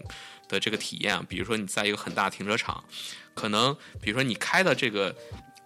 [0.47, 2.83] 的这个体验啊，比如说你在一个很大停车场，
[3.33, 5.15] 可能比如说你开的这个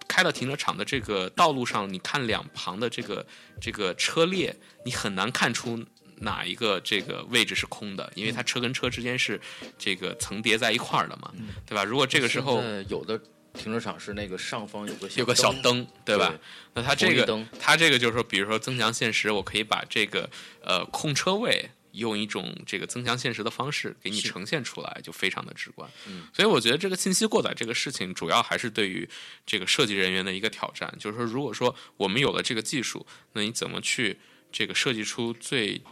[0.06, 3.26] 开到停车场的这个道路上，你看两旁的这个
[3.60, 5.84] 这个车列，你很难看出。
[6.20, 8.10] 哪一个这个位置是空的？
[8.16, 9.40] 因为它车跟车之间是
[9.78, 11.32] 这个层叠在一块儿的嘛，
[11.64, 11.84] 对吧？
[11.84, 13.20] 如果这个时候有的
[13.58, 16.32] 停车场是那个上方有个有个小灯，对吧？
[16.74, 20.30] 那它这个灯它这个就是说，比如说增强现实，我可以把这个
[20.62, 25.90] 呃空车位用一种这个增强现实的方式给你呈现出来，就非常的直观。
[26.06, 29.08] 嗯，所以我觉得这个信息过载这个事情，主要还是对于
[29.44, 34.18] 这个设计人员的一个挑战，就是说，如果说我们有了这个技术，那你怎么去
[34.52, 35.82] 这个设计出最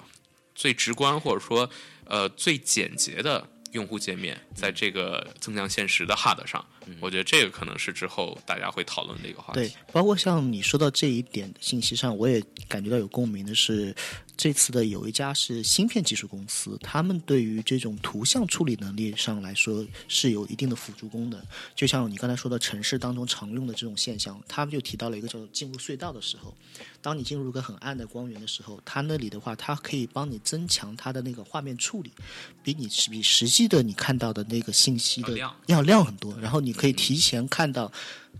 [0.54, 1.68] 最直观或者说
[2.04, 6.64] 呃最简洁的用户界面，在这个增强现实的 HUD 上，
[7.00, 9.60] 我觉得这个可能是之后大家会讨论的一个话题。
[9.60, 13.94] 对，包括像你说到这一点的信息上，我也感觉到有共鸣的是，
[14.36, 21.42] 这次的有一家是芯片技术公司，他们对于这种图像处理能力上来说是有一定的辅助功能。
[21.74, 26.54] 就像你刚才说的城市当中常用的这种现象，他们就提到了一个叫做进入隧道的时候，
[27.00, 32.12] 当你进入一个很暗的光源的时候，它那里的话，它可以帮你增强它的那个画面处理，
[32.62, 37.90] 比你比实际的你看到的那个信息的要亮要亮很多，然后你可以提前看到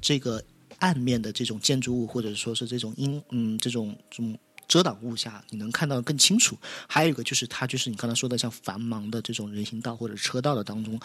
[0.00, 0.44] 这个
[0.78, 6.56] 暗面的这种建筑物，或者说是这种阴嗯这种这种遮挡物下，你能看到更清楚。
[6.86, 11.00] 还有一个就是它就是你刚才说的，像繁忙的这种人行道或者车道的当中。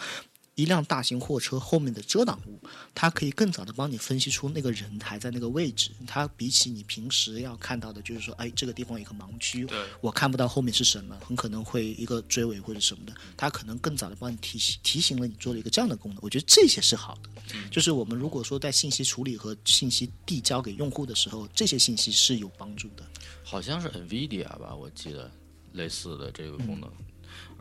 [0.54, 2.60] 一辆大型货车后面的遮挡物，
[2.94, 5.90] 它可以更早的帮你分析出那个人还在那个位置。
[6.06, 9.66] 它比起你平时要看到的，就是说，哎，这个地方有个盲区，
[10.00, 16.20] 我看不到后面是什么，很可能会一个追尾或者什么的，它可能更早的帮你提醒提醒了你做了一个这样的功能。
[16.22, 17.30] 我觉得这些是好的，
[17.70, 23.04] 就是我们如果说在信息处理和信息递交给用户的时候，这些信息是有帮助的。
[23.42, 25.30] 好像是 NVIDIA 吧，我记得
[25.72, 26.90] 类似的这个功能。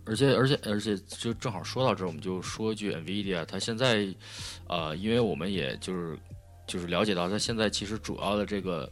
[0.04, 4.08] 而且而且而且，就正好说到这儿，我们就说一句 NVIDIA，它现在，
[4.68, 6.18] 呃，因为我们也就是
[6.68, 8.92] 就是了解到，它现在其实主要的这个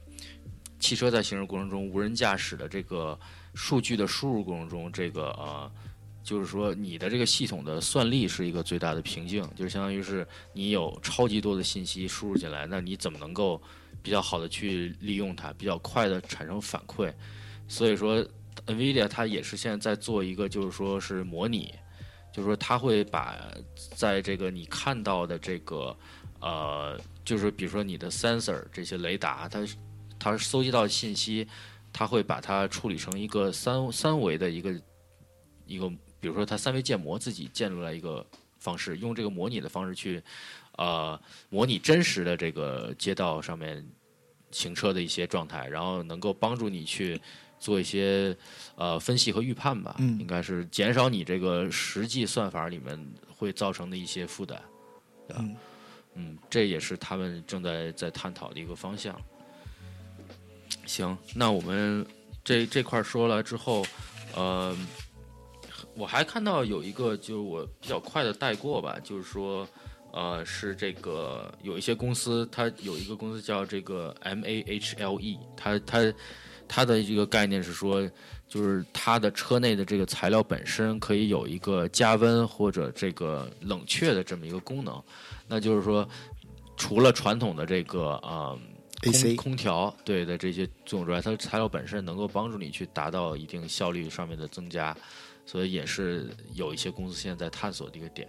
[0.79, 3.19] 汽车在行驶过程中，无人驾驶的这个
[3.55, 5.71] 数据的输入过程中，这个呃，
[6.23, 13.59] 就是说你的这个系统的算力是一个最大的瓶颈，就是相当于是你有超级多的信息输入进来，那你怎么能够
[14.03, 17.11] 比较好的去利用它，比较快的产生反馈？
[17.67, 18.25] 所以说
[18.69, 21.73] ，NVIDIA 它也是现在在做一个，就是说是模拟，
[22.31, 23.35] 就是说它会把
[23.95, 25.97] 在这个你看到的这个
[26.39, 29.67] 呃，就是比如说你的 sensor 这些雷达，它
[30.19, 31.47] 它搜集到信息，
[31.91, 34.81] 它会把它处理成一个三三维的一个
[35.65, 38.25] 一个，比如说它三维建模自己建出来一个
[38.59, 40.21] 方式，用这个模拟的方式去
[40.77, 43.85] 呃模拟真实的这个街道上面
[44.51, 47.19] 行车的一些状态，然后能够帮助你去
[47.59, 48.35] 做一些
[48.75, 54.57] 呃分析和预判吧，嗯应该是减少你这个实际算法里面会造成的一些负担，
[55.27, 55.43] 对吧？
[55.43, 55.55] 嗯
[56.15, 59.15] 嗯，这也是他们正在在探讨的一个方向。
[60.85, 62.05] 行，那我们
[62.43, 63.85] 这这块儿说了之后，
[64.35, 64.75] 呃，
[65.95, 69.67] 我还看到有一个，就是我比较快的带过吧，就是说，
[70.11, 76.13] 呃，是这个有一些公司，它有一个公司叫这个 MAHLE，它它
[76.69, 78.09] 它的一个概念是说，
[78.47, 85.03] 就是它的车内的这个材料本身可以有一个加温或者这个冷却的这么一个功能，
[85.47, 86.07] 那就是说，
[86.77, 88.57] 除了传统的这个啊。
[89.03, 94.93] AC 空调对的这些作用之外，它的材料本身能够帮助你去达到一定效率上面的增加，
[95.45, 98.27] 所以也是有一些公司现在在探索的一个点。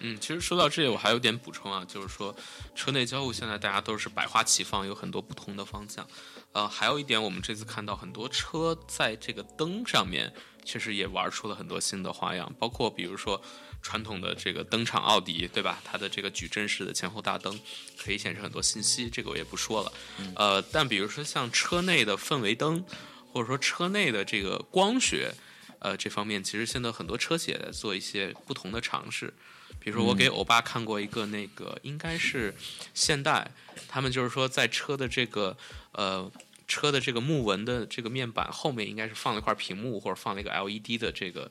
[0.00, 2.34] 嗯，其实说到这里，我还有点补充啊，就是说
[2.74, 6.06] 车内交互现在大家都是百花齐放，有很多不同的方向。
[6.52, 10.32] 呃，还有一点，我们这次看到很多车在这个灯上面，
[10.64, 13.42] 确实也玩出了很多新的花样，包括比如说
[13.82, 15.80] 传统的这个灯厂奥迪，对吧？
[15.84, 17.58] 它的这个矩阵式的前后大灯
[17.98, 19.92] 可以显示很多信息，这个我也不说了。
[20.36, 22.84] 呃，但比如说像车内的氛围灯，
[23.32, 25.34] 或者说车内的这个光学，
[25.80, 29.34] 呃，这方面其实现在很多车企也在做一些不同的尝试。
[29.84, 32.54] 比如说，我给欧巴看过一个那个，应该是
[32.94, 33.50] 现代，
[33.86, 35.54] 他们就是说在车的这个
[35.92, 36.32] 呃
[36.66, 41.50] 车的这个木纹的这个面板后面，应该是放了一块屏幕，或者放了一个 LED 的这个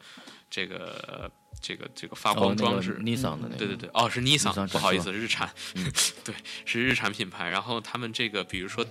[0.50, 2.98] 这个这个这个发光装置。
[3.02, 5.54] 尼桑的那个，对对对，哦，是尼桑，Nissan 不好意思，日产，
[6.24, 6.36] 对，
[6.66, 7.50] 是日产品牌。
[7.50, 8.86] 然后他们这个，比如说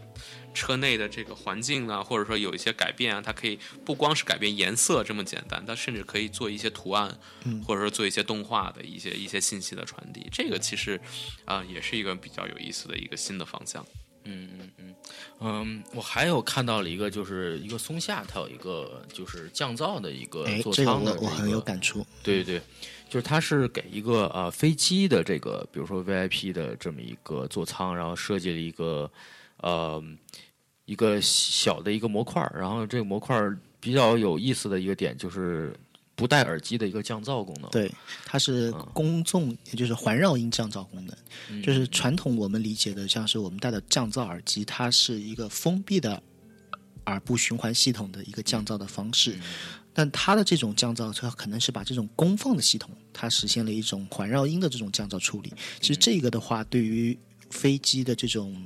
[0.54, 7.18] 车内的这个环境啊，或者说有一些改变啊，它可以不光是改变颜色这么简单，它甚至可以做一些图案，
[7.66, 10.28] 或者说做一些动画的一些一些信息的传递。
[10.30, 11.00] 这个其实
[11.44, 13.84] 啊、也是一个比较有意思的一个新的方向。
[14.24, 14.94] 嗯嗯嗯
[15.40, 22.06] 嗯，我还有看到了一个，就是一个松下，它有一个就是降噪的一个哎，座舱的这我我很有感触。
[22.22, 22.62] 对对对，
[23.08, 29.10] 就是它是给一个呃飞机的这个，比如说 VIP 的这么一个座舱，然后设计了一个
[29.56, 30.02] 呃
[30.84, 35.74] 一个小的一个模块儿，然后这个模块儿比较有意思的一个点就是
[36.14, 37.70] 不带耳机的一个降噪功能。
[37.70, 37.90] 对，
[38.24, 41.62] 它是嗯公众，也就是环绕音降噪功能。
[41.62, 46.22] 就是传统我们理解的，像是我们戴的降噪耳机，它是一个封闭的
[47.06, 49.38] 耳部循环系统的一个降噪的方式。
[49.94, 55.52] 但它的这种降噪，它可能是把这种功放的系统，它实现了一种环绕音的这种降噪处理。
[55.80, 57.18] 其实这个的话，对于
[57.50, 58.56] 飞机的这种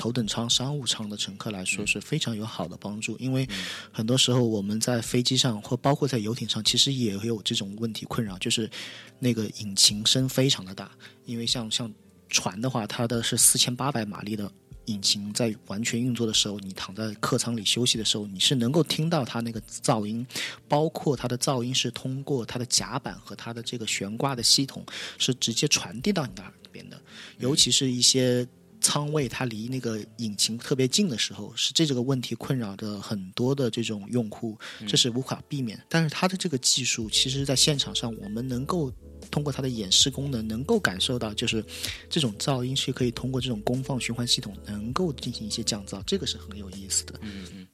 [0.00, 3.46] 头等舱、商务舱的乘客来说是非常有好的帮助，因为
[3.92, 8.70] 很多时候我们在飞机上或包括在游艇上，其实也有这种问题困扰，就是
[9.18, 10.90] 那个引擎声非常的大，
[11.26, 11.92] 因为像像
[12.30, 14.50] 船的话，它的是四千八百马力的。
[14.86, 20.26] 引擎在完全运作的时候，你躺在客舱里休息的时候，你是能够听到它那个噪音，
[20.66, 24.84] 包括它的噪音是通过它的甲板和它的这个悬挂的系统
[25.16, 27.00] 是直接传递到你的耳边的，
[27.38, 28.44] 尤其是一些
[28.80, 35.80] 舱位它离那个引擎特别近的时候，是这个问题困扰着很多的这种用户，这是无法避免。
[35.88, 38.92] 但是它的这个技术，其实在现场上我们能够。
[39.30, 41.64] 通过它的演示功能，能够感受到，就是
[42.08, 47.14] 这种噪音是可以通过这种功放循环系统能够进行一些降噪，这个是很有意思的。
[47.20, 47.68] 嗯嗯，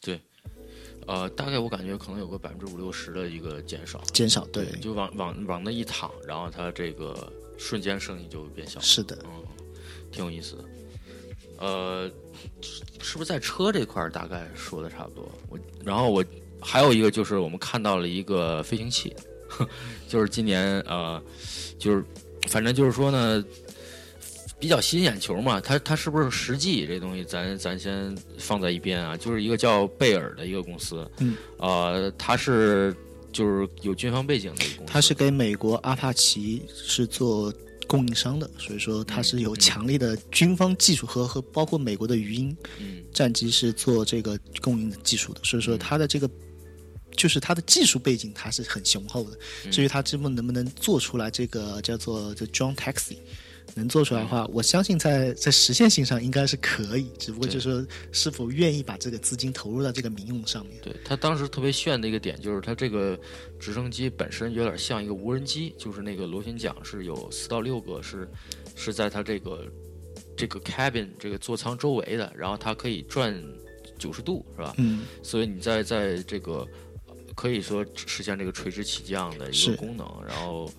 [0.00, 0.20] 对
[1.06, 4.02] 呃，大概我感觉可能有个百分之五六十的一个减少。
[4.12, 8.80] 减少对，就往往往那一躺，然后它这个瞬间声音就会变小。
[8.80, 9.43] 是的，嗯，
[10.14, 10.64] 挺有意思的。
[11.58, 12.10] 呃，
[13.00, 15.28] 是不是在车这块儿大概说的差不多？
[15.48, 16.24] 我然后我
[16.60, 19.14] 还有一个就是我们看到了一个飞行器，
[20.08, 21.22] 就是今年呃，
[21.78, 22.04] 就是
[22.48, 23.44] 反正就是说呢，
[24.58, 25.60] 比较吸引眼球嘛。
[25.60, 29.16] 它它是不是实际这东西咱咱先放在一边啊？
[29.16, 32.94] 就是一个叫贝尔的一个公司，嗯，呃，它是
[33.32, 37.52] 就是有军方背景的一个公司，它是给美国阿帕奇是做
[37.86, 46.30] 供应商的，所以说它是有强力的军方技术和和包括美国的语音嗯战机是做这个供应的技术的，所以说它的这个。
[47.16, 49.38] 就是它的技术背景，它是很雄厚的。
[49.70, 53.18] 至于它这么能不能做出来这个叫做这 John Taxi，
[53.74, 60.78] 能做出来的话，我相信在在实现性上应该是可以，只不过就是说是否愿意把这个资金投入到这个民用上面。
[60.82, 63.18] 对他当时特别炫的一个点就是它这个
[63.58, 68.28] 直升机本身有点像一个无人机，就是那个螺旋桨是有四到六个是
[68.76, 69.66] 是在它这个
[70.36, 73.34] 这个 cabin 这个座舱周围的，然后它可以转
[73.98, 74.74] 九十度，是吧？
[74.78, 76.66] 嗯，所以你在在这个
[77.34, 80.70] 可以说实现这个垂直起降的一个功能，然后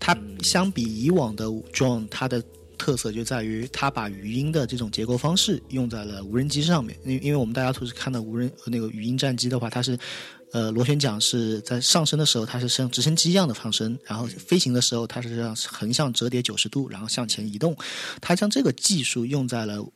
[0.00, 2.42] 它相比以往的 drone，它的
[2.76, 6.98] 特色就在于它把语音的这种结构方式用在了无人机上面。
[7.04, 9.96] 因因为我们大家都是看到无人那个语音战机的话，它是
[10.52, 17.76] 呃螺旋桨是在上升的时候它是像直升机一样的上升，然后飞行的时候它是这样横向折叠九十度，然后向前移动。
[18.20, 19.86] 它将这个技术用在了。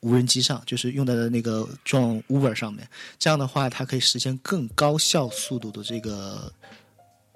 [0.00, 2.86] 无人机上，就是用在了那个 John Uber 上面，
[3.18, 6.52] 这样的话，它可以实现更高效速度的这个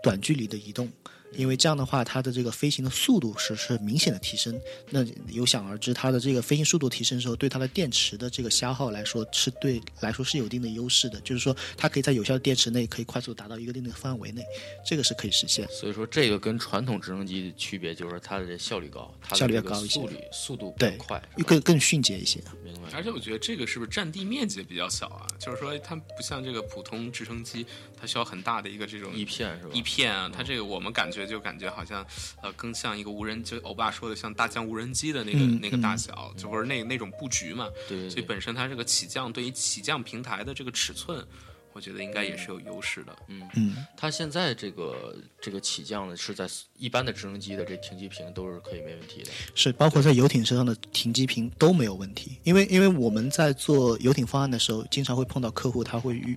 [0.02, 0.88] 短距离的移动。
[1.36, 4.60] 因为这样的话，它的这个飞行的速度是是明显的提升。
[4.90, 11.20] 那有想而知，它的这个飞行速度提升的时候，对它的电池的这个消耗来说，是对来说是有一定的优势的。
[11.20, 14.44] 就是说，它可以在有效的电池内，可以快速达到一个定的范围内，
[14.84, 15.66] 这个是可以实现。
[15.68, 22.40] 所以说，这个跟传统直升机的区别就是它的效率高，它的效率要高一些速率速度比对快，是吧更更迅捷一些。
[22.64, 22.90] 明白。
[22.92, 25.26] 而且我觉得这个是不是占地面积比较小啊？
[25.40, 27.66] 就是说它不像这个普通直升机，
[27.98, 29.70] 它需要很大的一个这种一片是吧？
[29.72, 32.06] 一片啊，它这个我们感觉就感觉好像，
[32.42, 37.68] 呃，更像一个无人，就欧巴说的像大疆无人机的那个、嗯那个大小，就或者那那种布局嘛。
[37.88, 41.26] 对对对所以本身它这个起降对于起降平台的这个尺寸，
[41.72, 43.16] 我觉得应该也是有优势的。
[43.28, 49.30] 嗯嗯，它现在这个这个起降呢，是在一般的直升机的这停机坪都是可以没问题的。
[49.54, 56.36] 是包括在游艇身上的停机坪都没有问题，因为因为我们在做游艇方案的时候，经常会碰到客户他会遇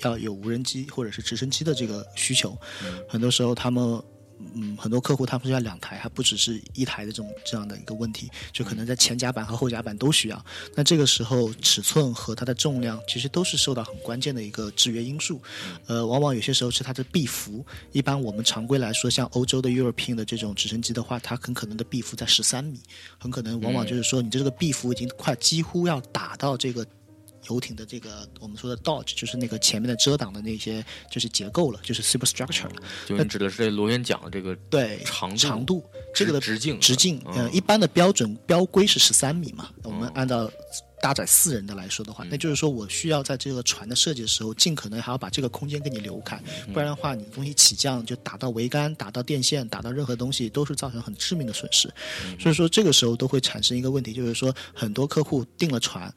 [0.00, 2.56] 要有无人机或者是直升机的这个需求，
[3.08, 4.02] 很多时候他们。
[4.54, 10.44] 嗯，很多客户他们是要两台，还不只是一台的这种这样的一个问题，就可能在前甲板和后甲板都需要。
[10.74, 15.40] 那这个时候尺寸和它的重量其实都是受到很关键的一个制约因素。
[15.86, 22.80] 呃，往往有些时候是它的臂幅，一般我们常规来说，像欧洲的 European 的这种直升机的话，它很可能的臂幅在十三米，
[23.18, 26.86] 很可能往往就是说你这个臂幅已经快几乎要打到这个。
[27.48, 32.82] 游艇的这个我们说的 dodge 就是那个前面的遮挡的那些就是结构了，就是 superstructure 了。
[33.06, 35.84] 就你指的是这螺旋桨的这个对长度长度
[36.14, 39.70] 这个的直径直径，嗯呃，一般的标准标规是十三米嘛。
[39.82, 40.50] 我们按照
[41.02, 46.42] 搭载四人的来说的话，那就是说我需要在这个船的设计的时候，尽可能还要把这个空间给你留开，
[46.72, 51.92] 不然的话，你东西起降就打到桅杆、打到电线、打到任何东西，都是造成很致命的损失。
[52.40, 56.10] 所以说这个时候都会产生一个问题，就是说很多客户订了船，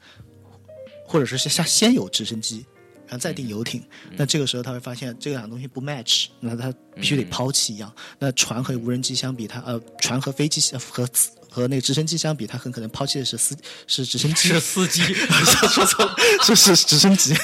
[1.08, 2.64] 或者是先先有直升机。
[3.10, 3.82] 然后再订游艇，
[4.18, 7.90] 那这个时候他会发现这两个东西不 match，那他必须得抛弃一样。
[8.18, 11.08] 那船和无人机相比，它呃，船和飞机和
[11.48, 13.56] 和那个直升机相比，它很可能抛弃的是司
[13.86, 17.34] 是直升机， 是司机，说错了，是是直升机。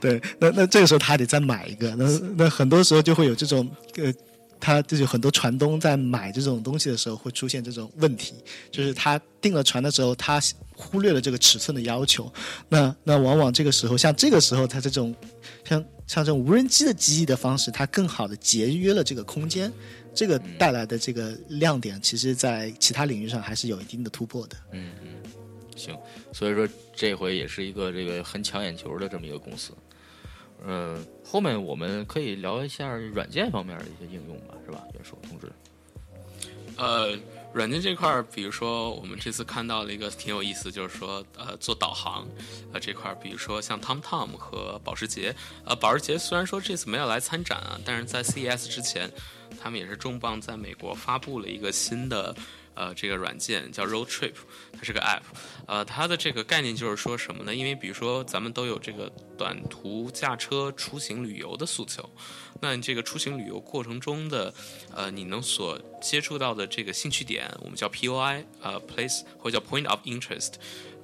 [0.00, 2.06] 对，那那这个时候他还得再买一个，那
[2.36, 4.14] 那很多时候就会有这种呃。
[4.60, 8.34] 他就是很多船东在买这种东西的时候会出现这种问题，
[8.72, 10.40] 就是他订了船的时候，他
[10.80, 12.32] 忽略了这个尺寸的要求，
[12.68, 15.12] 那那往往这个时候，像这个时候，它这种
[15.64, 19.72] 像像这种无人机的机翼的方式，它更好的节约了这个空间，
[20.14, 24.56] 这个带来的这个亮点，其实在其他领域上还是有一定的突破的。
[24.70, 25.08] 嗯嗯，
[25.76, 25.98] 行，
[26.32, 29.72] 所以说这回也是一个这个很抢眼球的这么一个公司。
[30.64, 34.84] 嗯，后面我们可以聊一下软件方面的一些应用吧，是吧？
[34.94, 35.50] 袁硕同志。
[36.76, 37.18] 呃，
[37.52, 42.26] 软件这块儿，比如说我们这次看到了一个挺有意思，就是说呃做导航，
[42.72, 45.34] 呃这块儿，比如说像 TomTom 和保时捷，
[45.64, 49.10] 呃保时捷虽然说这次没有来参展啊，但是在 CES 之前，
[49.60, 52.34] 他们也是重磅在美国发布了一个新的。
[52.78, 54.34] 呃，这个软件叫 Road Trip，
[54.72, 55.22] 它是个 App，
[55.66, 57.52] 呃，它的这个概念就是说什么呢？
[57.52, 62.08] 因为比如说咱们都有这个短途驾车出行旅游的诉求，
[62.60, 64.54] 那这个出行旅游过程中的，
[64.94, 70.52] 呃，你能所接触到的这个兴趣点，我们叫 POI，呃，Place 或者叫 Point of Interest。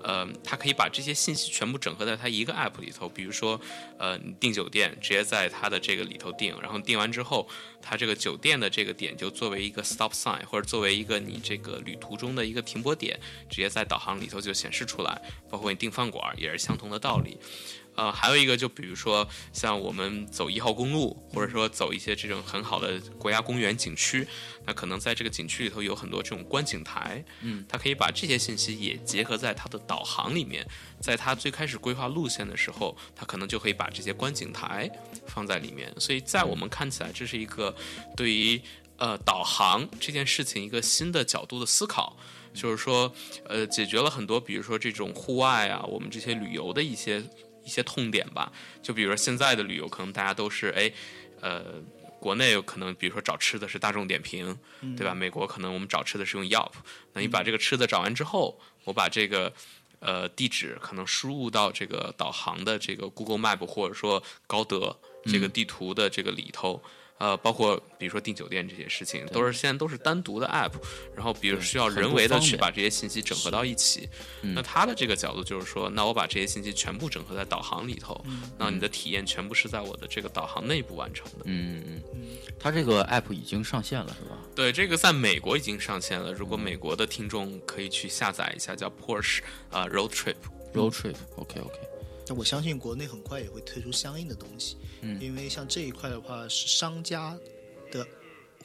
[0.04, 3.60] 呃，它可以把这些信息全部整合在它一个 app 里头，比如说，
[3.98, 7.48] 呃，你订酒店直接在它的这个里头订，然后订完之后，
[7.80, 15.20] 它这个酒店的这个点就作为一个 stop sign，或者作为一个你这个旅途中的一个停泊点，直接在导航里头就显示出来。
[15.48, 17.38] 包括你订饭馆也是相同的道理。
[17.96, 24.26] 呃，还有一个就比如说像我们走一号公路，或者说走一些这种很好的国家公园景区，
[24.66, 30.66] 那可能在这个景区里头有很多这种观景台，嗯，它可以把这些信息也结合在它的导航里面，
[31.00, 34.90] 在它最开始规划路线的时候，它可能就可以把这些观景台
[35.26, 35.92] 放在里面。
[36.00, 37.74] 所以在我们看起来，这是一个
[38.16, 38.60] 对于
[38.96, 42.16] 呃导航这件事情一个新的角度的思考。
[42.54, 43.12] 就是说，
[43.48, 47.20] 呃，解决了很多，比如说这种户外啊，我们这些旅游的一些
[47.64, 48.52] 一些痛点吧。
[48.82, 50.92] 就比如说现在的旅游，可能大家都是哎，
[51.40, 51.82] 呃，
[52.20, 54.56] 国内有可能比如说找吃的是大众点评，
[54.96, 55.14] 对吧？
[55.14, 56.72] 美国可能我们找吃的是用 Yelp。
[57.12, 59.52] 那你把这个吃的找完之后，我把这个
[60.00, 66.82] 呃地址可能输入到这个导航的这个 Google Map 或者说高德这个地图的这个里头。
[67.24, 70.72] 呃，包括比如说订酒店这些事情，都是现在都是单独的 app，
[71.16, 74.06] 然后比如需要人为的去把这些信息整合到一起。
[74.42, 78.22] 那他的这个角度就是说，那我把这些信息全部整合在导航里头，
[78.58, 81.44] 那你的体验全部是在我的这个导航内部完成的。
[81.46, 84.36] 嗯嗯嗯，它这个 app 已经上线了，是吧？
[84.54, 86.30] 对，这个在美国已经上线了。
[86.30, 90.36] 如果美国的听众可以去下载一下，叫 Porsche 啊、Road Trip。
[90.74, 91.93] Road Trip，OK OK。
[92.26, 97.38] 那我相信国内很快也会推出相应的东西，嗯因为像这一块的话是商家
[97.90, 98.06] 的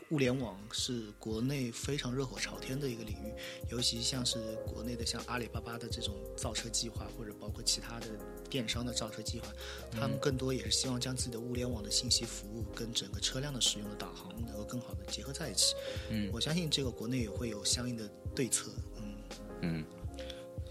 [0.10, 3.32] 物联网是国内非常热火朝天的一个领域，
[3.70, 8.07] 尤其像是国内的像阿里巴巴的这种造车计划，或者包括其他的
[8.49, 9.47] 电商的造车计划，
[9.91, 15.76] 他们更多也是希望将自己的物联网的信息服务跟整个车辆的使用的导航能够更好的结合在一起。
[16.10, 18.72] 嗯我相信这个国内也会有相应的对策。
[18.97, 19.16] 嗯，
[19.62, 19.86] 嗯，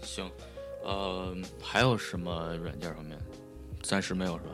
[0.03, 0.29] 行，
[0.83, 3.17] 呃，还有什么软件方面？
[3.81, 4.51] 暂时没有是吧？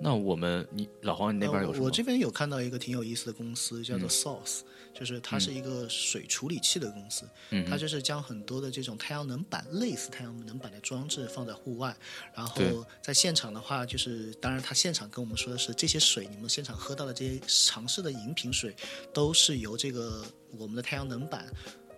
[0.00, 1.84] 那我们你老黄，你那边有什么？
[1.84, 4.60] 呃我这边有看到一个挺有意思的公司，叫做嗯 Source，、
[4.94, 11.94] 就是它是一个水处理器的公司，嗯它就是将很多的这种太阳能板类似太阳能板的装置放在户外，
[12.34, 18.74] 然后在现场的话，就是当然它现场跟我们说的是这些水，你们现场喝到的这些尝试的饮品水，
[19.12, 20.24] 都是由这个
[20.56, 21.46] 我们的太阳能板。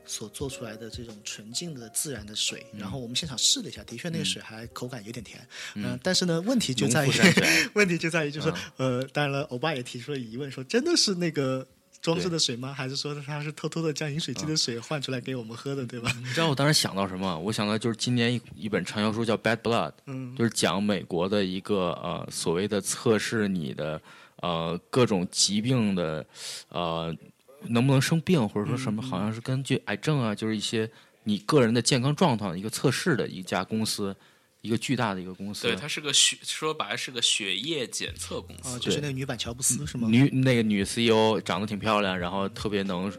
[0.07, 7.11] 所做出来的这种纯净的自然的水，嗯然后我们现场试了一下，的确那个水还口感有点甜，嗯、但是呢，问题就在于
[7.75, 11.67] 问题就在于，就是、嗯呃，当然了，欧巴也提出了疑问，说真的是那个
[12.03, 12.73] 装置的水吗？
[12.73, 16.13] 还是说他是偷偷的将饮水机的水换出来给我们喝的，对吧？
[16.19, 17.39] 你知道我当时想到什么？
[17.39, 24.01] 我想到就是今年一一本畅销书叫《Bad Blood》，嗯就是讲美国的一个呃所谓的测试你的
[24.43, 26.27] 呃各种疾病的
[26.69, 27.15] 呃
[27.69, 30.91] 能不能生病，或者说什么，好像是根据癌症啊，就是一些
[31.25, 34.15] 你个人的健康状况一个测试的一家公司，
[34.61, 35.63] 一个巨大的一个公司。
[35.63, 38.77] 对，它是个血，说白了是个血液检测公司。
[38.77, 40.09] 啊，就是那个女版乔布斯是吗？
[40.09, 43.13] 女那个女 CEO 长得挺漂亮，然后特别能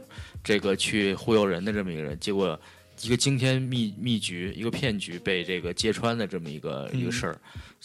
[0.44, 2.60] 这个去忽悠人的这么一个人，结果
[3.02, 7.40] 一个惊天秘秘局，一个骗局被这个揭穿的这么一个、一个事儿，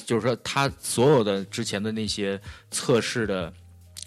[0.07, 2.41] 就是说他所有的之前的那些
[2.71, 3.53] 测试的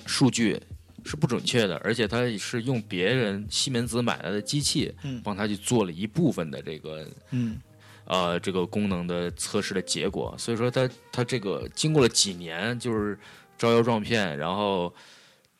[0.05, 0.59] 数据。
[1.05, 7.59] 是不准确的，而且他是用别人西门子买来的机器，嗯帮他去做了一部分的这个嗯。
[8.05, 13.17] 呃这个功能的测试的结果，所以说他他这个经过了几年就是
[13.57, 14.93] 招摇撞骗，然后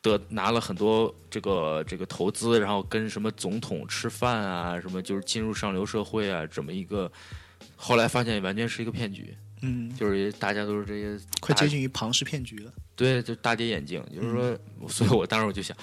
[0.02, 7.10] 得拿了很多这个这个投资，然后跟什么总统吃饭啊，什么就是进入上流社会啊，这么一个，
[7.76, 9.34] 后来发现完全是一个骗局，
[9.64, 12.72] 嗯，就是大家都是这些快接近于庞氏骗局了。
[12.94, 14.58] 对，就大跌眼镜，就是说，
[14.88, 15.76] 所以我当时我就想，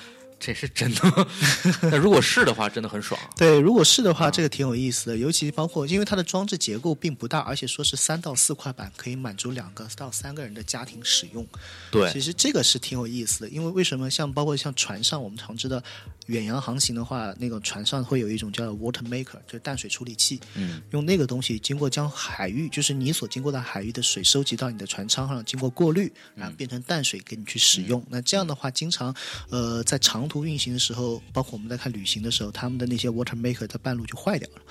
[0.44, 1.28] 这是真的吗？
[1.84, 3.20] 那如果是的话，真的很爽。
[3.38, 11.48] 对，如果是的话，这个挺有意思的，尤其包括因为它的装置结构并不大，而且说是三到四块板可以满足两个到三个人的家庭使用。
[11.92, 15.80] 对其，实这个是挺有意思的，因为为什么像包括像船上，我们常知道
[16.26, 28.04] 远洋航行的话，那个船上会有一种叫 water maker，就是淡水处理器，嗯，用那个东西经过将海域，就是你所经过的海域的水收集到你的船舱上，经过过滤，然后变成淡水给你去使用。
[28.10, 29.14] 那这样的话，经常
[29.50, 34.62] 呃在长途运行的时候，包括我们在看旅行的时候，他们的那些 water maker 在半路就坏掉了。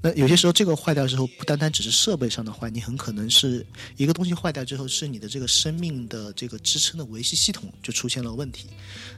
[0.00, 8.68] 那有些时候这个坏掉之后，不单单只是设备上的坏，你很可能是一个东西坏掉之后，是你的这个生命的这个支撑的维系系统就出现了问题。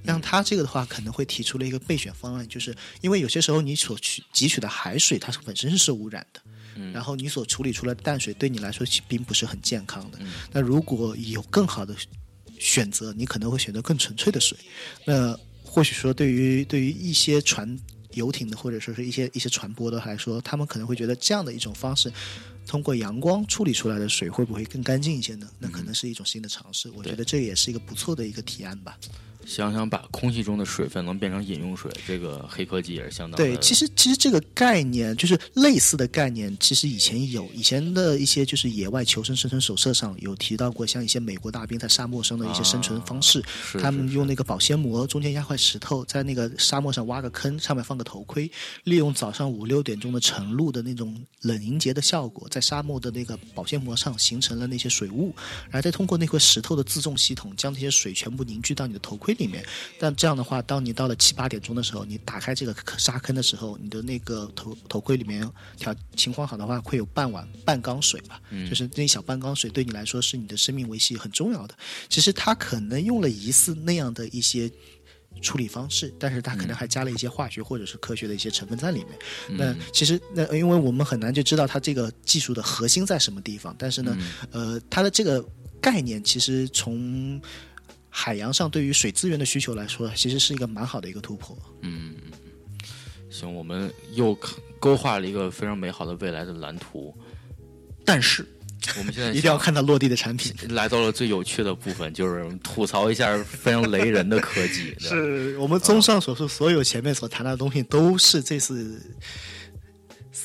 [0.06, 6.40] 像他这个的话，可能会提出了一个备选方案，就是因为有些时候你所取汲取的海水它是本身是受污染的。
[6.94, 10.18] 然后你所处理出来的淡水对你来说其并不是很健康的。
[10.50, 11.94] 那如果有更好的
[12.58, 14.56] 选择，你可能会选择更纯粹的水。
[15.04, 15.38] 那
[15.72, 17.78] 或许说，对于对于一些船、
[18.14, 22.12] 游艇的，或者说是一些一些船舶的来说，他们可能会觉得这样的一种方式，
[22.66, 25.48] 通过阳光处理出来的水会不会更干净一些呢？
[25.60, 26.90] 那可能是一种新的尝试。
[26.90, 28.98] 我觉得这也是一个不错的一个提案吧。
[29.46, 48.50] 想想把空气中的水分能变成饮用水，这个黑科技也是相当的对，其实其实这个概念就是类似的概念，其实以前有，以前的一些就是野外求生生存手册上有提到过，像一些美国大兵在沙漠上的一些生存方式，是他们用那个保鲜膜中间压块石头，在那个沙漠上挖个坑，上面放个头盔，
[48.84, 55.34] 利用早上五六点钟的晨露的那种冷凝结的效果，在沙漠的那个保鲜膜上形成了那些水雾，
[55.64, 59.64] 然后再通过那块石头的自重系统将这些水全部凝聚到你的头盔里面。
[59.98, 71.74] 但这样的话，当你到了七八点钟的时候，你打开这个沙坑的时候，你的那个头头盔里面条情况好的话，会有半碗半缸水吧，就是那一小半缸水对你来说是你的生命维系很重要的。
[72.08, 74.70] 其实他可能用了疑似那样的一些。
[75.40, 79.56] 处理方式，但是它可能还加了一些化学或者是科学的一些成分在里面。
[79.56, 84.18] 那其实那因为我们很难就知道它这个技术的核心在什么地方，但是呢，
[84.50, 85.42] 呃，它的这个
[85.80, 87.40] 概念其实从
[88.10, 91.56] 海洋上对于水资源的需求来说，其实是一个蛮好的一个突破。
[91.82, 92.14] 嗯
[93.30, 94.36] 行，我们又
[94.80, 97.16] 勾画了一个非常美好的未来的蓝图，
[98.04, 98.44] 但是
[98.98, 100.52] 我们现在一定要看到落地的产品。
[100.70, 104.92] 来到了最有趣的部分，就是吐槽一下非常雷人的科技。
[104.98, 109.00] 是我们综上所述，所有前面所谈到的东西都是这次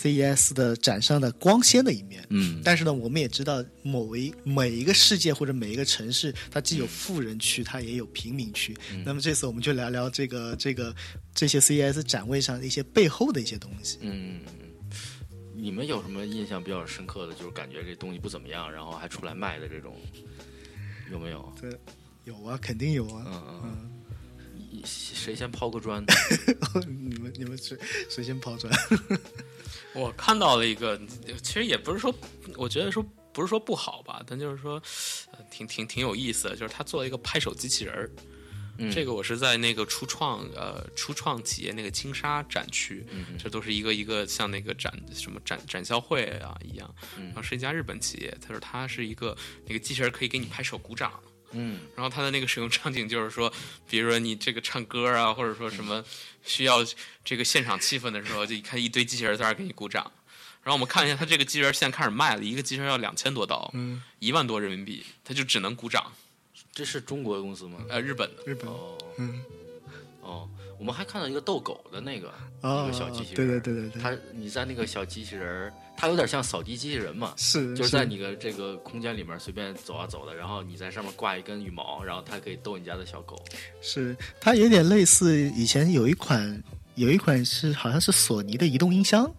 [0.05, 2.23] CES 的展上的光鲜的一面。
[2.29, 8.77] 嗯，但是呢，我们也知道某一每一个世界或者每一个城市，它既有富人区，它也有平民区。
[9.03, 10.95] 那么这次我们就聊聊这个这个
[11.33, 13.97] 这些 CES 展位上的一些背后的一些东西。
[14.01, 14.41] 嗯，
[15.55, 19.95] 你们有什么印象比较深刻的就是感觉这东西不怎么样，然后还出来卖的这种，
[21.11, 21.51] 有没有？
[21.59, 21.71] 对
[22.25, 23.25] 有啊，肯定有啊。
[23.25, 23.91] 嗯嗯。
[24.83, 26.03] 谁先抛个砖？
[26.85, 27.77] 你们你们谁
[28.09, 28.71] 谁先抛砖？
[29.93, 30.99] 我看到了一个，
[31.41, 32.13] 其实也不是说，
[32.55, 33.03] 我觉得说
[33.33, 34.81] 不是说不好吧，但就是说，
[35.31, 38.11] 呃，挺挺挺有意思的，就是他做了一个拍手机器人儿。
[38.77, 49.33] 嗯这个我是在那个初创呃初创企业那个金沙展区，嗯这都是一个一个像那个展什么展展销会啊一样，嗯然后是一家日本企业，他说他是一个
[49.65, 51.17] 那个机器人可以给你拍手鼓掌，
[51.51, 51.79] 嗯。
[51.95, 53.51] 然后它的那个使用场景就是说，
[53.89, 56.03] 比如说你这个唱歌啊，或者说什么
[56.43, 56.85] 需要
[57.23, 60.11] 这个现场气氛的时候，就一看一堆机器人在那儿给你鼓掌。
[60.63, 66.11] 然后我们看一下，它这个机器人现在开始卖了，一个机器人要两千多刀，嗯，一万多人民币，它就只能鼓掌。
[66.73, 67.85] 这是中国的公司吗？
[67.89, 68.67] 呃，日本的，日本。
[68.67, 68.97] 哦。
[69.17, 69.43] 嗯。
[70.21, 70.54] 哦，我
[70.85, 72.31] 们还看到一个逗狗的那个
[72.61, 83.35] 哦一个小机器人，对对对对对它你在那个小机器人儿，它有点像扫地机器人嘛，是就是在你的这个空间里面随便走啊走的，然后你在上面挂一根羽毛，然后它可以逗你家的小狗。
[83.81, 86.63] 是它有点类似以前有一款
[86.95, 89.29] 有一款是好像是索尼的移动音箱，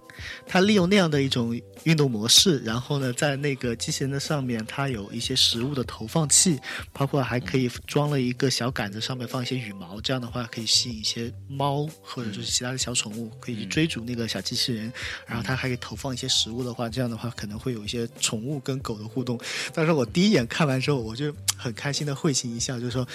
[0.47, 6.59] 它利用那样的一种运动模式，然后呢，在那个机器人的上面，它有一些食物的投放器，
[6.93, 14.93] 包括还可以装了一个小杆子，上面放一些羽毛，这样的话可以吸引一些猫或者说是其他的小宠物，可以去追逐那个小机器人。
[15.27, 19.41] 然后它还可以投放一些食物的话，这样的话可能会有一些宠物跟狗的互动。
[19.73, 23.09] 但是我第一眼看完之后，我就很开心的会心一笑，就是说。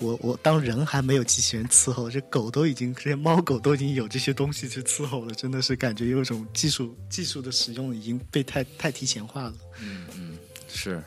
[0.00, 9.54] 我我当人还没有机器人伺候，这狗都已经这些猫狗都已经有这些东西去伺候了，真的是感觉有一种技术技术的使用已经被太太提前化了。
[9.80, 10.38] 嗯嗯，
[10.68, 11.02] 是。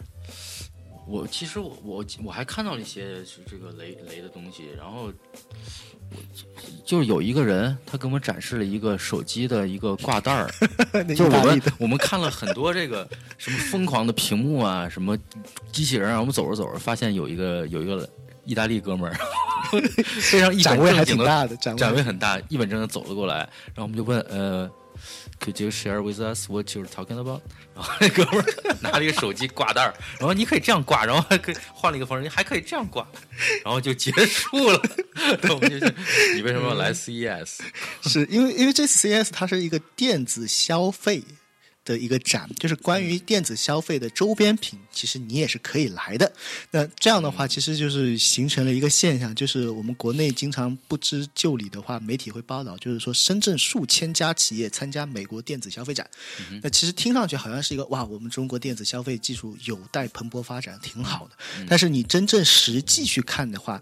[1.08, 5.12] 我其实我我我还看到了一些是这个雷雷的东西，然后
[6.12, 6.18] 我
[6.86, 10.50] 就是有一个人他给我们展示了一个手机的一个挂带儿，
[10.94, 13.06] 那就我们我们看了很多这个
[13.38, 15.18] 什么疯狂的屏幕啊，什么
[15.72, 18.08] 机器人啊，我们走着走着发现有一个有一个
[18.52, 19.16] 意大利哥们儿，
[20.20, 24.70] 非常一本展位还正经的挺大的，展展位位很大，一本正经走了过来，然后我们就问呃
[25.40, 27.40] ，Could you share with us what you're talking about？
[27.74, 28.46] 然后那哥们儿
[28.84, 33.08] 拿了一个手机挂带儿，然后你可以这样挂，然后还可以换了一个方式，还可以这样挂，
[33.64, 34.82] 然后就结束了。
[35.42, 35.90] 然后我们就想
[36.36, 37.60] 你为什么要来 CES？
[38.04, 41.24] 是因为因为这次 CES 它是一个电子消费
[41.84, 46.32] 的一个展，就是关于电子消费的周边品，其实你也是可以来的。
[46.70, 56.08] 那这样的话，其实就是形成了一个现象，就是我们国内经常不知就里的话，媒体会报道，就是说深圳数千家企业参加美国电子消费展。
[56.62, 61.66] 那其实听上去好像是一个哇，我们中国电子消费技术有待蓬勃发展，挺好的。
[61.68, 63.82] 但是你真正实际去看的话，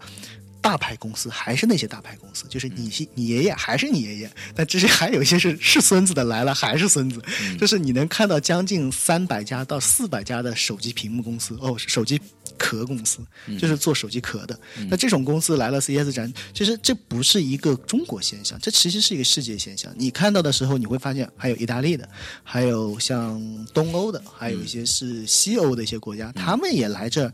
[0.60, 7.22] 大牌公司还是那些大牌公司，就是你是你爷爷还是你爷爷，但这些还有一些是是孙子的来了还是孙子，
[7.58, 12.20] 就是你能看到将近三百家到四百家的手机屏幕公司哦，手机
[12.58, 13.20] 壳公司，
[13.58, 14.58] 就是做手机壳的。
[14.90, 19.90] 那这种公司来了 CES 展，其实这不是一个中国现象，这其实是一个世界现象。
[19.96, 22.06] 你看到的时候，你会发现还有意大利的，
[22.42, 23.40] 还有像
[23.72, 27.32] 东欧的，还有一些是西欧的一些国家，他们也来这儿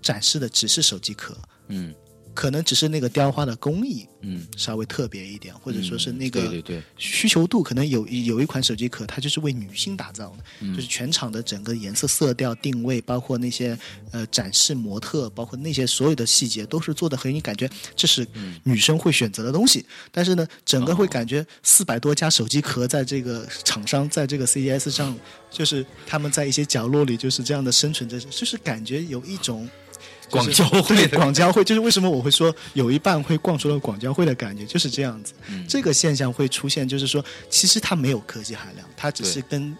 [0.00, 1.36] 展示的只是手机壳。
[1.70, 1.92] 嗯
[2.38, 13.76] 可能只是那个雕花的工艺嗯，稍微特别一点，或者说是那个对对对，需求度可能有有一款手机壳，它就是为女性打造的，嗯就是全场的整个颜色、色调、定位，包括那些
[14.12, 19.84] 呃展示模特，包括那些所有的细节，都是做的很你感觉这是嗯女生会选择的东西。
[20.12, 25.12] 但是呢，整个会哦感觉四百多家手机壳在这个厂商在这个 CES 上，
[25.50, 29.68] 就是他们在一些角落里就是这样的生存着，就是感觉有一种。
[30.30, 35.32] 广就是对交会的广交会，就是为什么我会说有一半会逛出了广交会的感觉，就是这样子。
[35.48, 39.76] 嗯这个现象会出现，就是说，其实它没有科技含量，它只是跟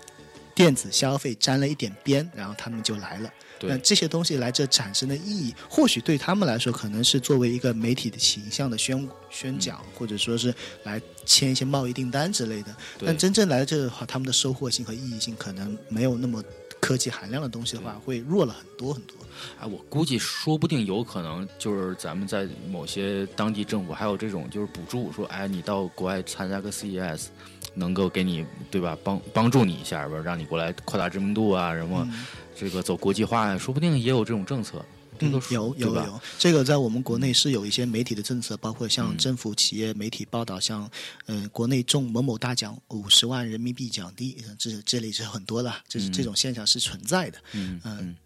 [0.55, 3.31] 电子消费沾了一点边，然后他们就来了。
[3.61, 12.75] 对那这些东西来这产生的意义，或许对他们来说，可能是作为一个媒体的形象的宣宣讲，或者说是来签一些贸易订单之类的。
[12.97, 16.41] 对但真正来这的话，他们的收获性和意义性可能没有那么
[16.81, 19.17] 科技含量的东西的话，会弱了很多很多。
[19.61, 27.27] 哎，我估计说不定有可能就是咱们在某些当地政府还有这种就是补助，说哎你到国外参加个 CES，
[27.75, 32.25] 能够给你对吧帮帮助你一下吧，让你过来扩大知名度啊，什么嗯
[32.57, 34.85] 这个走国际化呀，说不定也有这种政策。
[35.21, 40.89] 有有有，这个在我们国内是有一些媒体的政策，包括像嗯政府、企业、媒体报道，像
[41.27, 47.39] 嗯、呃国内中某某大奖五十万人民币奖励，呃这这里是很多的，这是这种现象是存在的。
[47.53, 48.17] 嗯嗯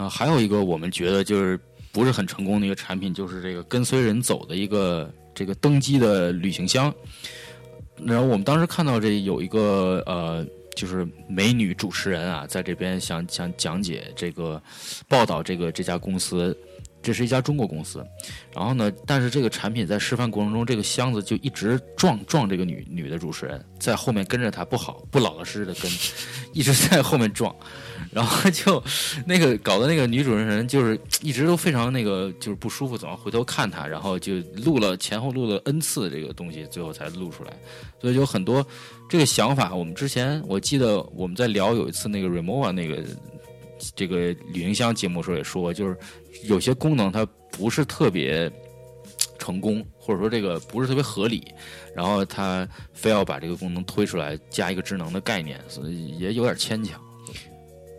[0.00, 1.60] 啊，还有一个我们觉得就是
[1.92, 6.92] 不是很成功的一个产品，就是这个跟随人走的一个这个登机的旅行箱。
[8.02, 14.62] 然后我们当时看到这有一个呃，就是美女主持人啊，在这边想想讲解这个
[15.06, 16.56] 报道这个这家公司。
[17.02, 18.04] 这是一家中国公司，
[18.54, 25.90] 然后呢，但是这个产品在示范过程中，这个箱子就一直撞撞这个女女的主持人，在后面跟着她，不好不老老实实的跟，
[26.52, 27.56] 一直在后面撞，
[28.12, 28.82] 然后就
[29.26, 34.34] 那个搞得那个女主持人就是一直都非常那个就是不舒服，总要回头看她，然后就
[34.64, 37.52] 录了前后录了 n 次这个东西，最后才录出来。
[38.00, 38.66] 所以有很多
[39.08, 43.04] 这个想法，我们之前我记得我们在聊有一次那个 Remova 那个
[43.94, 45.96] 这个旅行箱节目的时候也说过，就是
[46.44, 48.50] 有些功能它不是特别
[49.38, 51.46] 成功，或者说这个不是特别合理，
[51.94, 57.00] 然后他非要把这个功能推出来，加一个智能的概念，所以也有点牵强。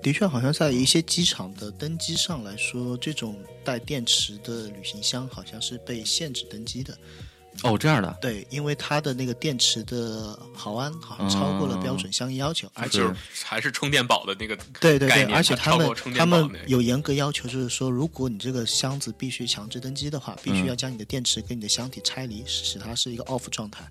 [0.02, 6.98] 的确，好像在一些机场的登机上来说，这种带电池的旅行箱好像是被限制登机的。
[7.64, 13.06] 哦，这样的，对，因为它的那个电池的毫安好像超过了标准相应要求，而且
[13.44, 23.86] 还是充电宝的那个对对对，而且他们他们有严格要求，就是说，如果你这个箱子必须强制登机的话，必须嗯要将你的电池跟你的箱体拆离，使它是一个 off 状态。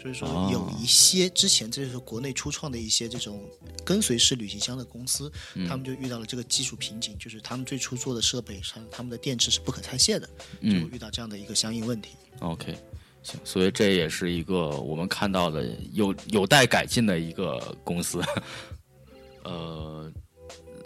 [0.00, 3.42] 所以说哦，有一些之前这就是国内初创的一些这种
[3.84, 10.32] 跟随式旅行箱的公司，嗯他们就遇到了这个技术瓶颈，就是他们最初做的设备上，他们的电池是不可拆卸的，就
[10.62, 12.10] 嗯遇到这样的一个相应问题。
[12.40, 12.76] ，OK，
[13.22, 18.22] 行，所以这也是一个我们看到的有有待改进的一个公司。
[19.44, 20.12] 呃，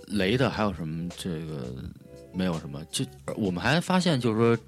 [0.07, 1.09] 雷的还有什么？
[1.19, 1.75] 这个
[2.33, 2.85] 没有什么。
[2.93, 3.05] 就
[3.37, 4.59] 我们还发现，就是说，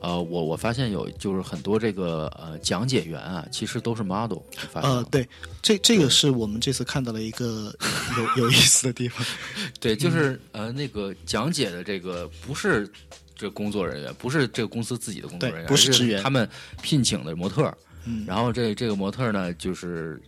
[0.00, 4.38] 呃，我我发现有就是很多这个呃讲解员啊，其实都是 model。
[4.74, 5.28] 呃，对，
[5.60, 7.74] 这这个是我们这次看到了一个
[8.16, 9.26] 有有意思的地方。
[9.80, 12.88] 对，就是呃，那个讲解的这个不是
[13.34, 16.48] 这工作人员，不是这个公司自己的工作人员，不是职员他们
[16.80, 17.72] 聘请的模特
[18.26, 20.20] 然后这这个模特儿呢，就是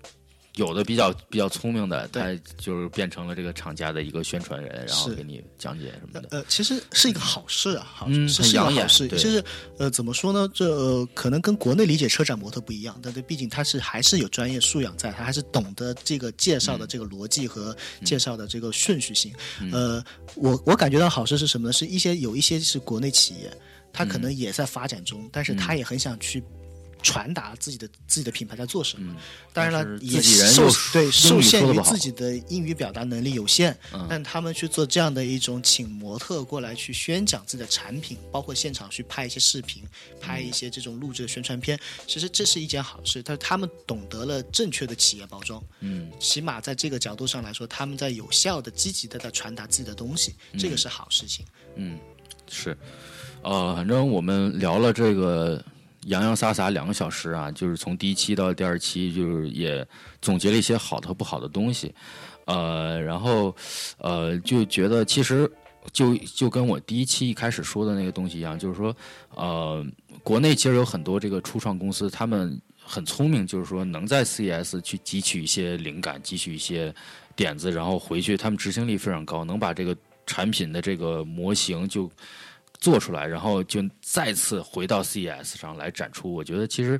[0.56, 6.28] 有的比较比较聪明的，他就是变成了这个厂家的一个宣传人，然后给你讲解什么的。
[6.30, 9.06] 呃，其实是一个好事啊，好嗯事是一个很养眼好事。
[9.06, 9.42] 对就是
[9.78, 10.50] 呃，怎么说呢？
[10.52, 19.32] 这、呃可能跟国内理解车展模特不一样，但是毕竟他是还是有专业素养在，他还是懂得这个介绍的这个逻辑和介绍的这个顺序性。
[19.70, 20.02] 呃，
[20.34, 21.72] 我我感觉到好事是什么呢？
[21.72, 23.50] 是一些有一些是国内企业，
[23.92, 26.42] 他可能也在发展中，但是他也很想去。
[27.02, 29.14] 传达自己的自己的品牌在做什么，
[29.52, 34.06] 当然，了也自己人受对受限于自己的英语表达能力有限，嗯。
[34.08, 39.82] 但他们去做这样的一种请模特过来去宣讲自己的产品，包括现场去拍一些视频，
[40.20, 43.22] 拍一些这种录制的宣传片，其实这是一件好事。
[43.22, 51.44] 但是他们懂得了正确的企业包装，嗯，起码在这个角度上来说，他们在有效的、积极的在传达自己的东西，这个是好事情。
[51.76, 51.98] 嗯，
[52.48, 52.76] 是，
[53.42, 55.64] 呃，反正我们聊了这个
[56.06, 59.86] 洋洋洒洒两个小时啊，就是从第一期到第二期，就是也
[60.22, 61.94] 总结了一些好的和不好的东西，
[62.46, 63.54] 呃，然后
[63.98, 65.50] 呃就觉得其实
[65.92, 68.96] 就就跟我第一期一开始说的那个东西一样，就是说
[69.34, 69.84] 呃，
[70.22, 76.94] 国内其实有很多这个初创公司，他们很聪明，就是说能在 CES 去汲取一些灵感，汲取一些
[77.36, 79.96] 点子，然后回去，他们执行力非常高，能把这个
[80.26, 82.10] 产品的这个模型就
[82.80, 86.32] 做出来，然后就再次回到 CES 上来展出。
[86.32, 86.98] 我觉得其实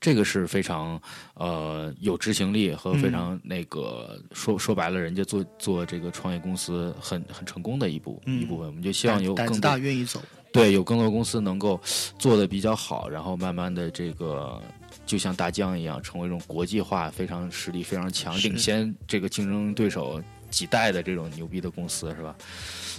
[0.00, 1.00] 这个是非常
[1.34, 8.66] 呃有执行力和非常那个、说说白了，人家做做这个创业公司很很成功的一部、嗯一部分。
[8.66, 10.22] 我们就希望有更大愿意走，
[10.52, 11.80] 对，有更多公司能够
[12.18, 14.62] 做的比较好，然后慢慢的这个
[15.04, 22.36] 就像大疆一样，成为一种国际化、非常实力非常强、领先这个竞争对手几代的这种牛逼的公司，是吧？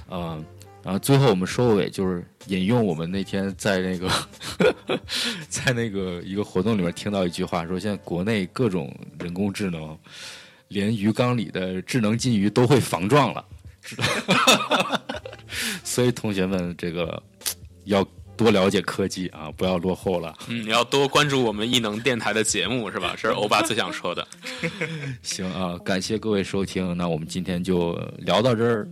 [0.09, 0.45] 嗯、
[0.87, 4.09] 然后最后我们收尾就是引用我们那天在那个
[5.49, 9.99] 在那个一个活动里面听到一句话，说现在国内各种人工智能，
[10.69, 13.45] 连鱼缸里的智能金鱼都会防撞了。
[15.83, 17.21] 所以同学们，这个
[17.83, 18.01] 要
[18.37, 20.33] 多了解科技啊，不要落后了。
[20.47, 23.13] 嗯，你要多关注我们异能电台的节目是吧？
[23.21, 24.25] 这是欧巴最想说的。
[25.21, 28.87] 行啊，感谢各位收听，那我们今天就聊到这儿，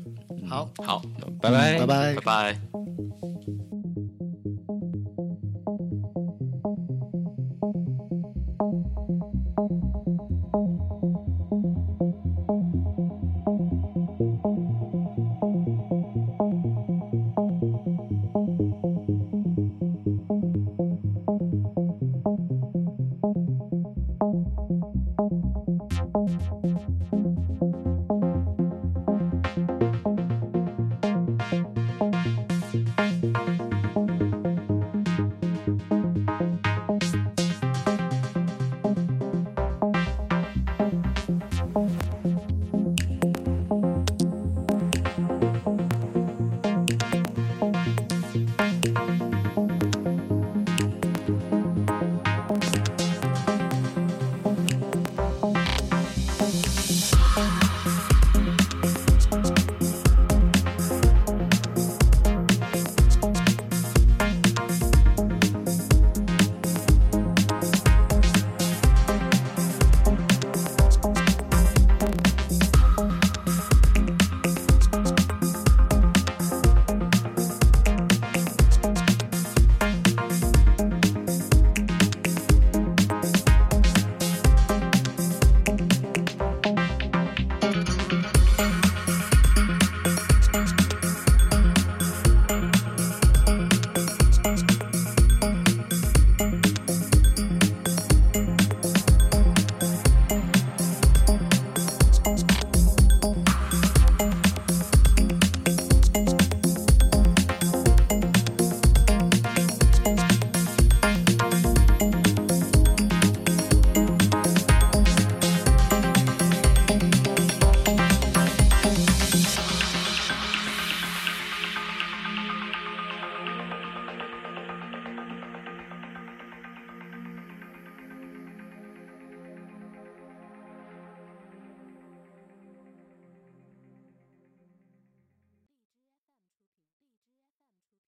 [0.47, 1.01] 好，好，
[1.41, 2.15] 拜拜，拜拜。
[2.15, 3.84] 拜拜。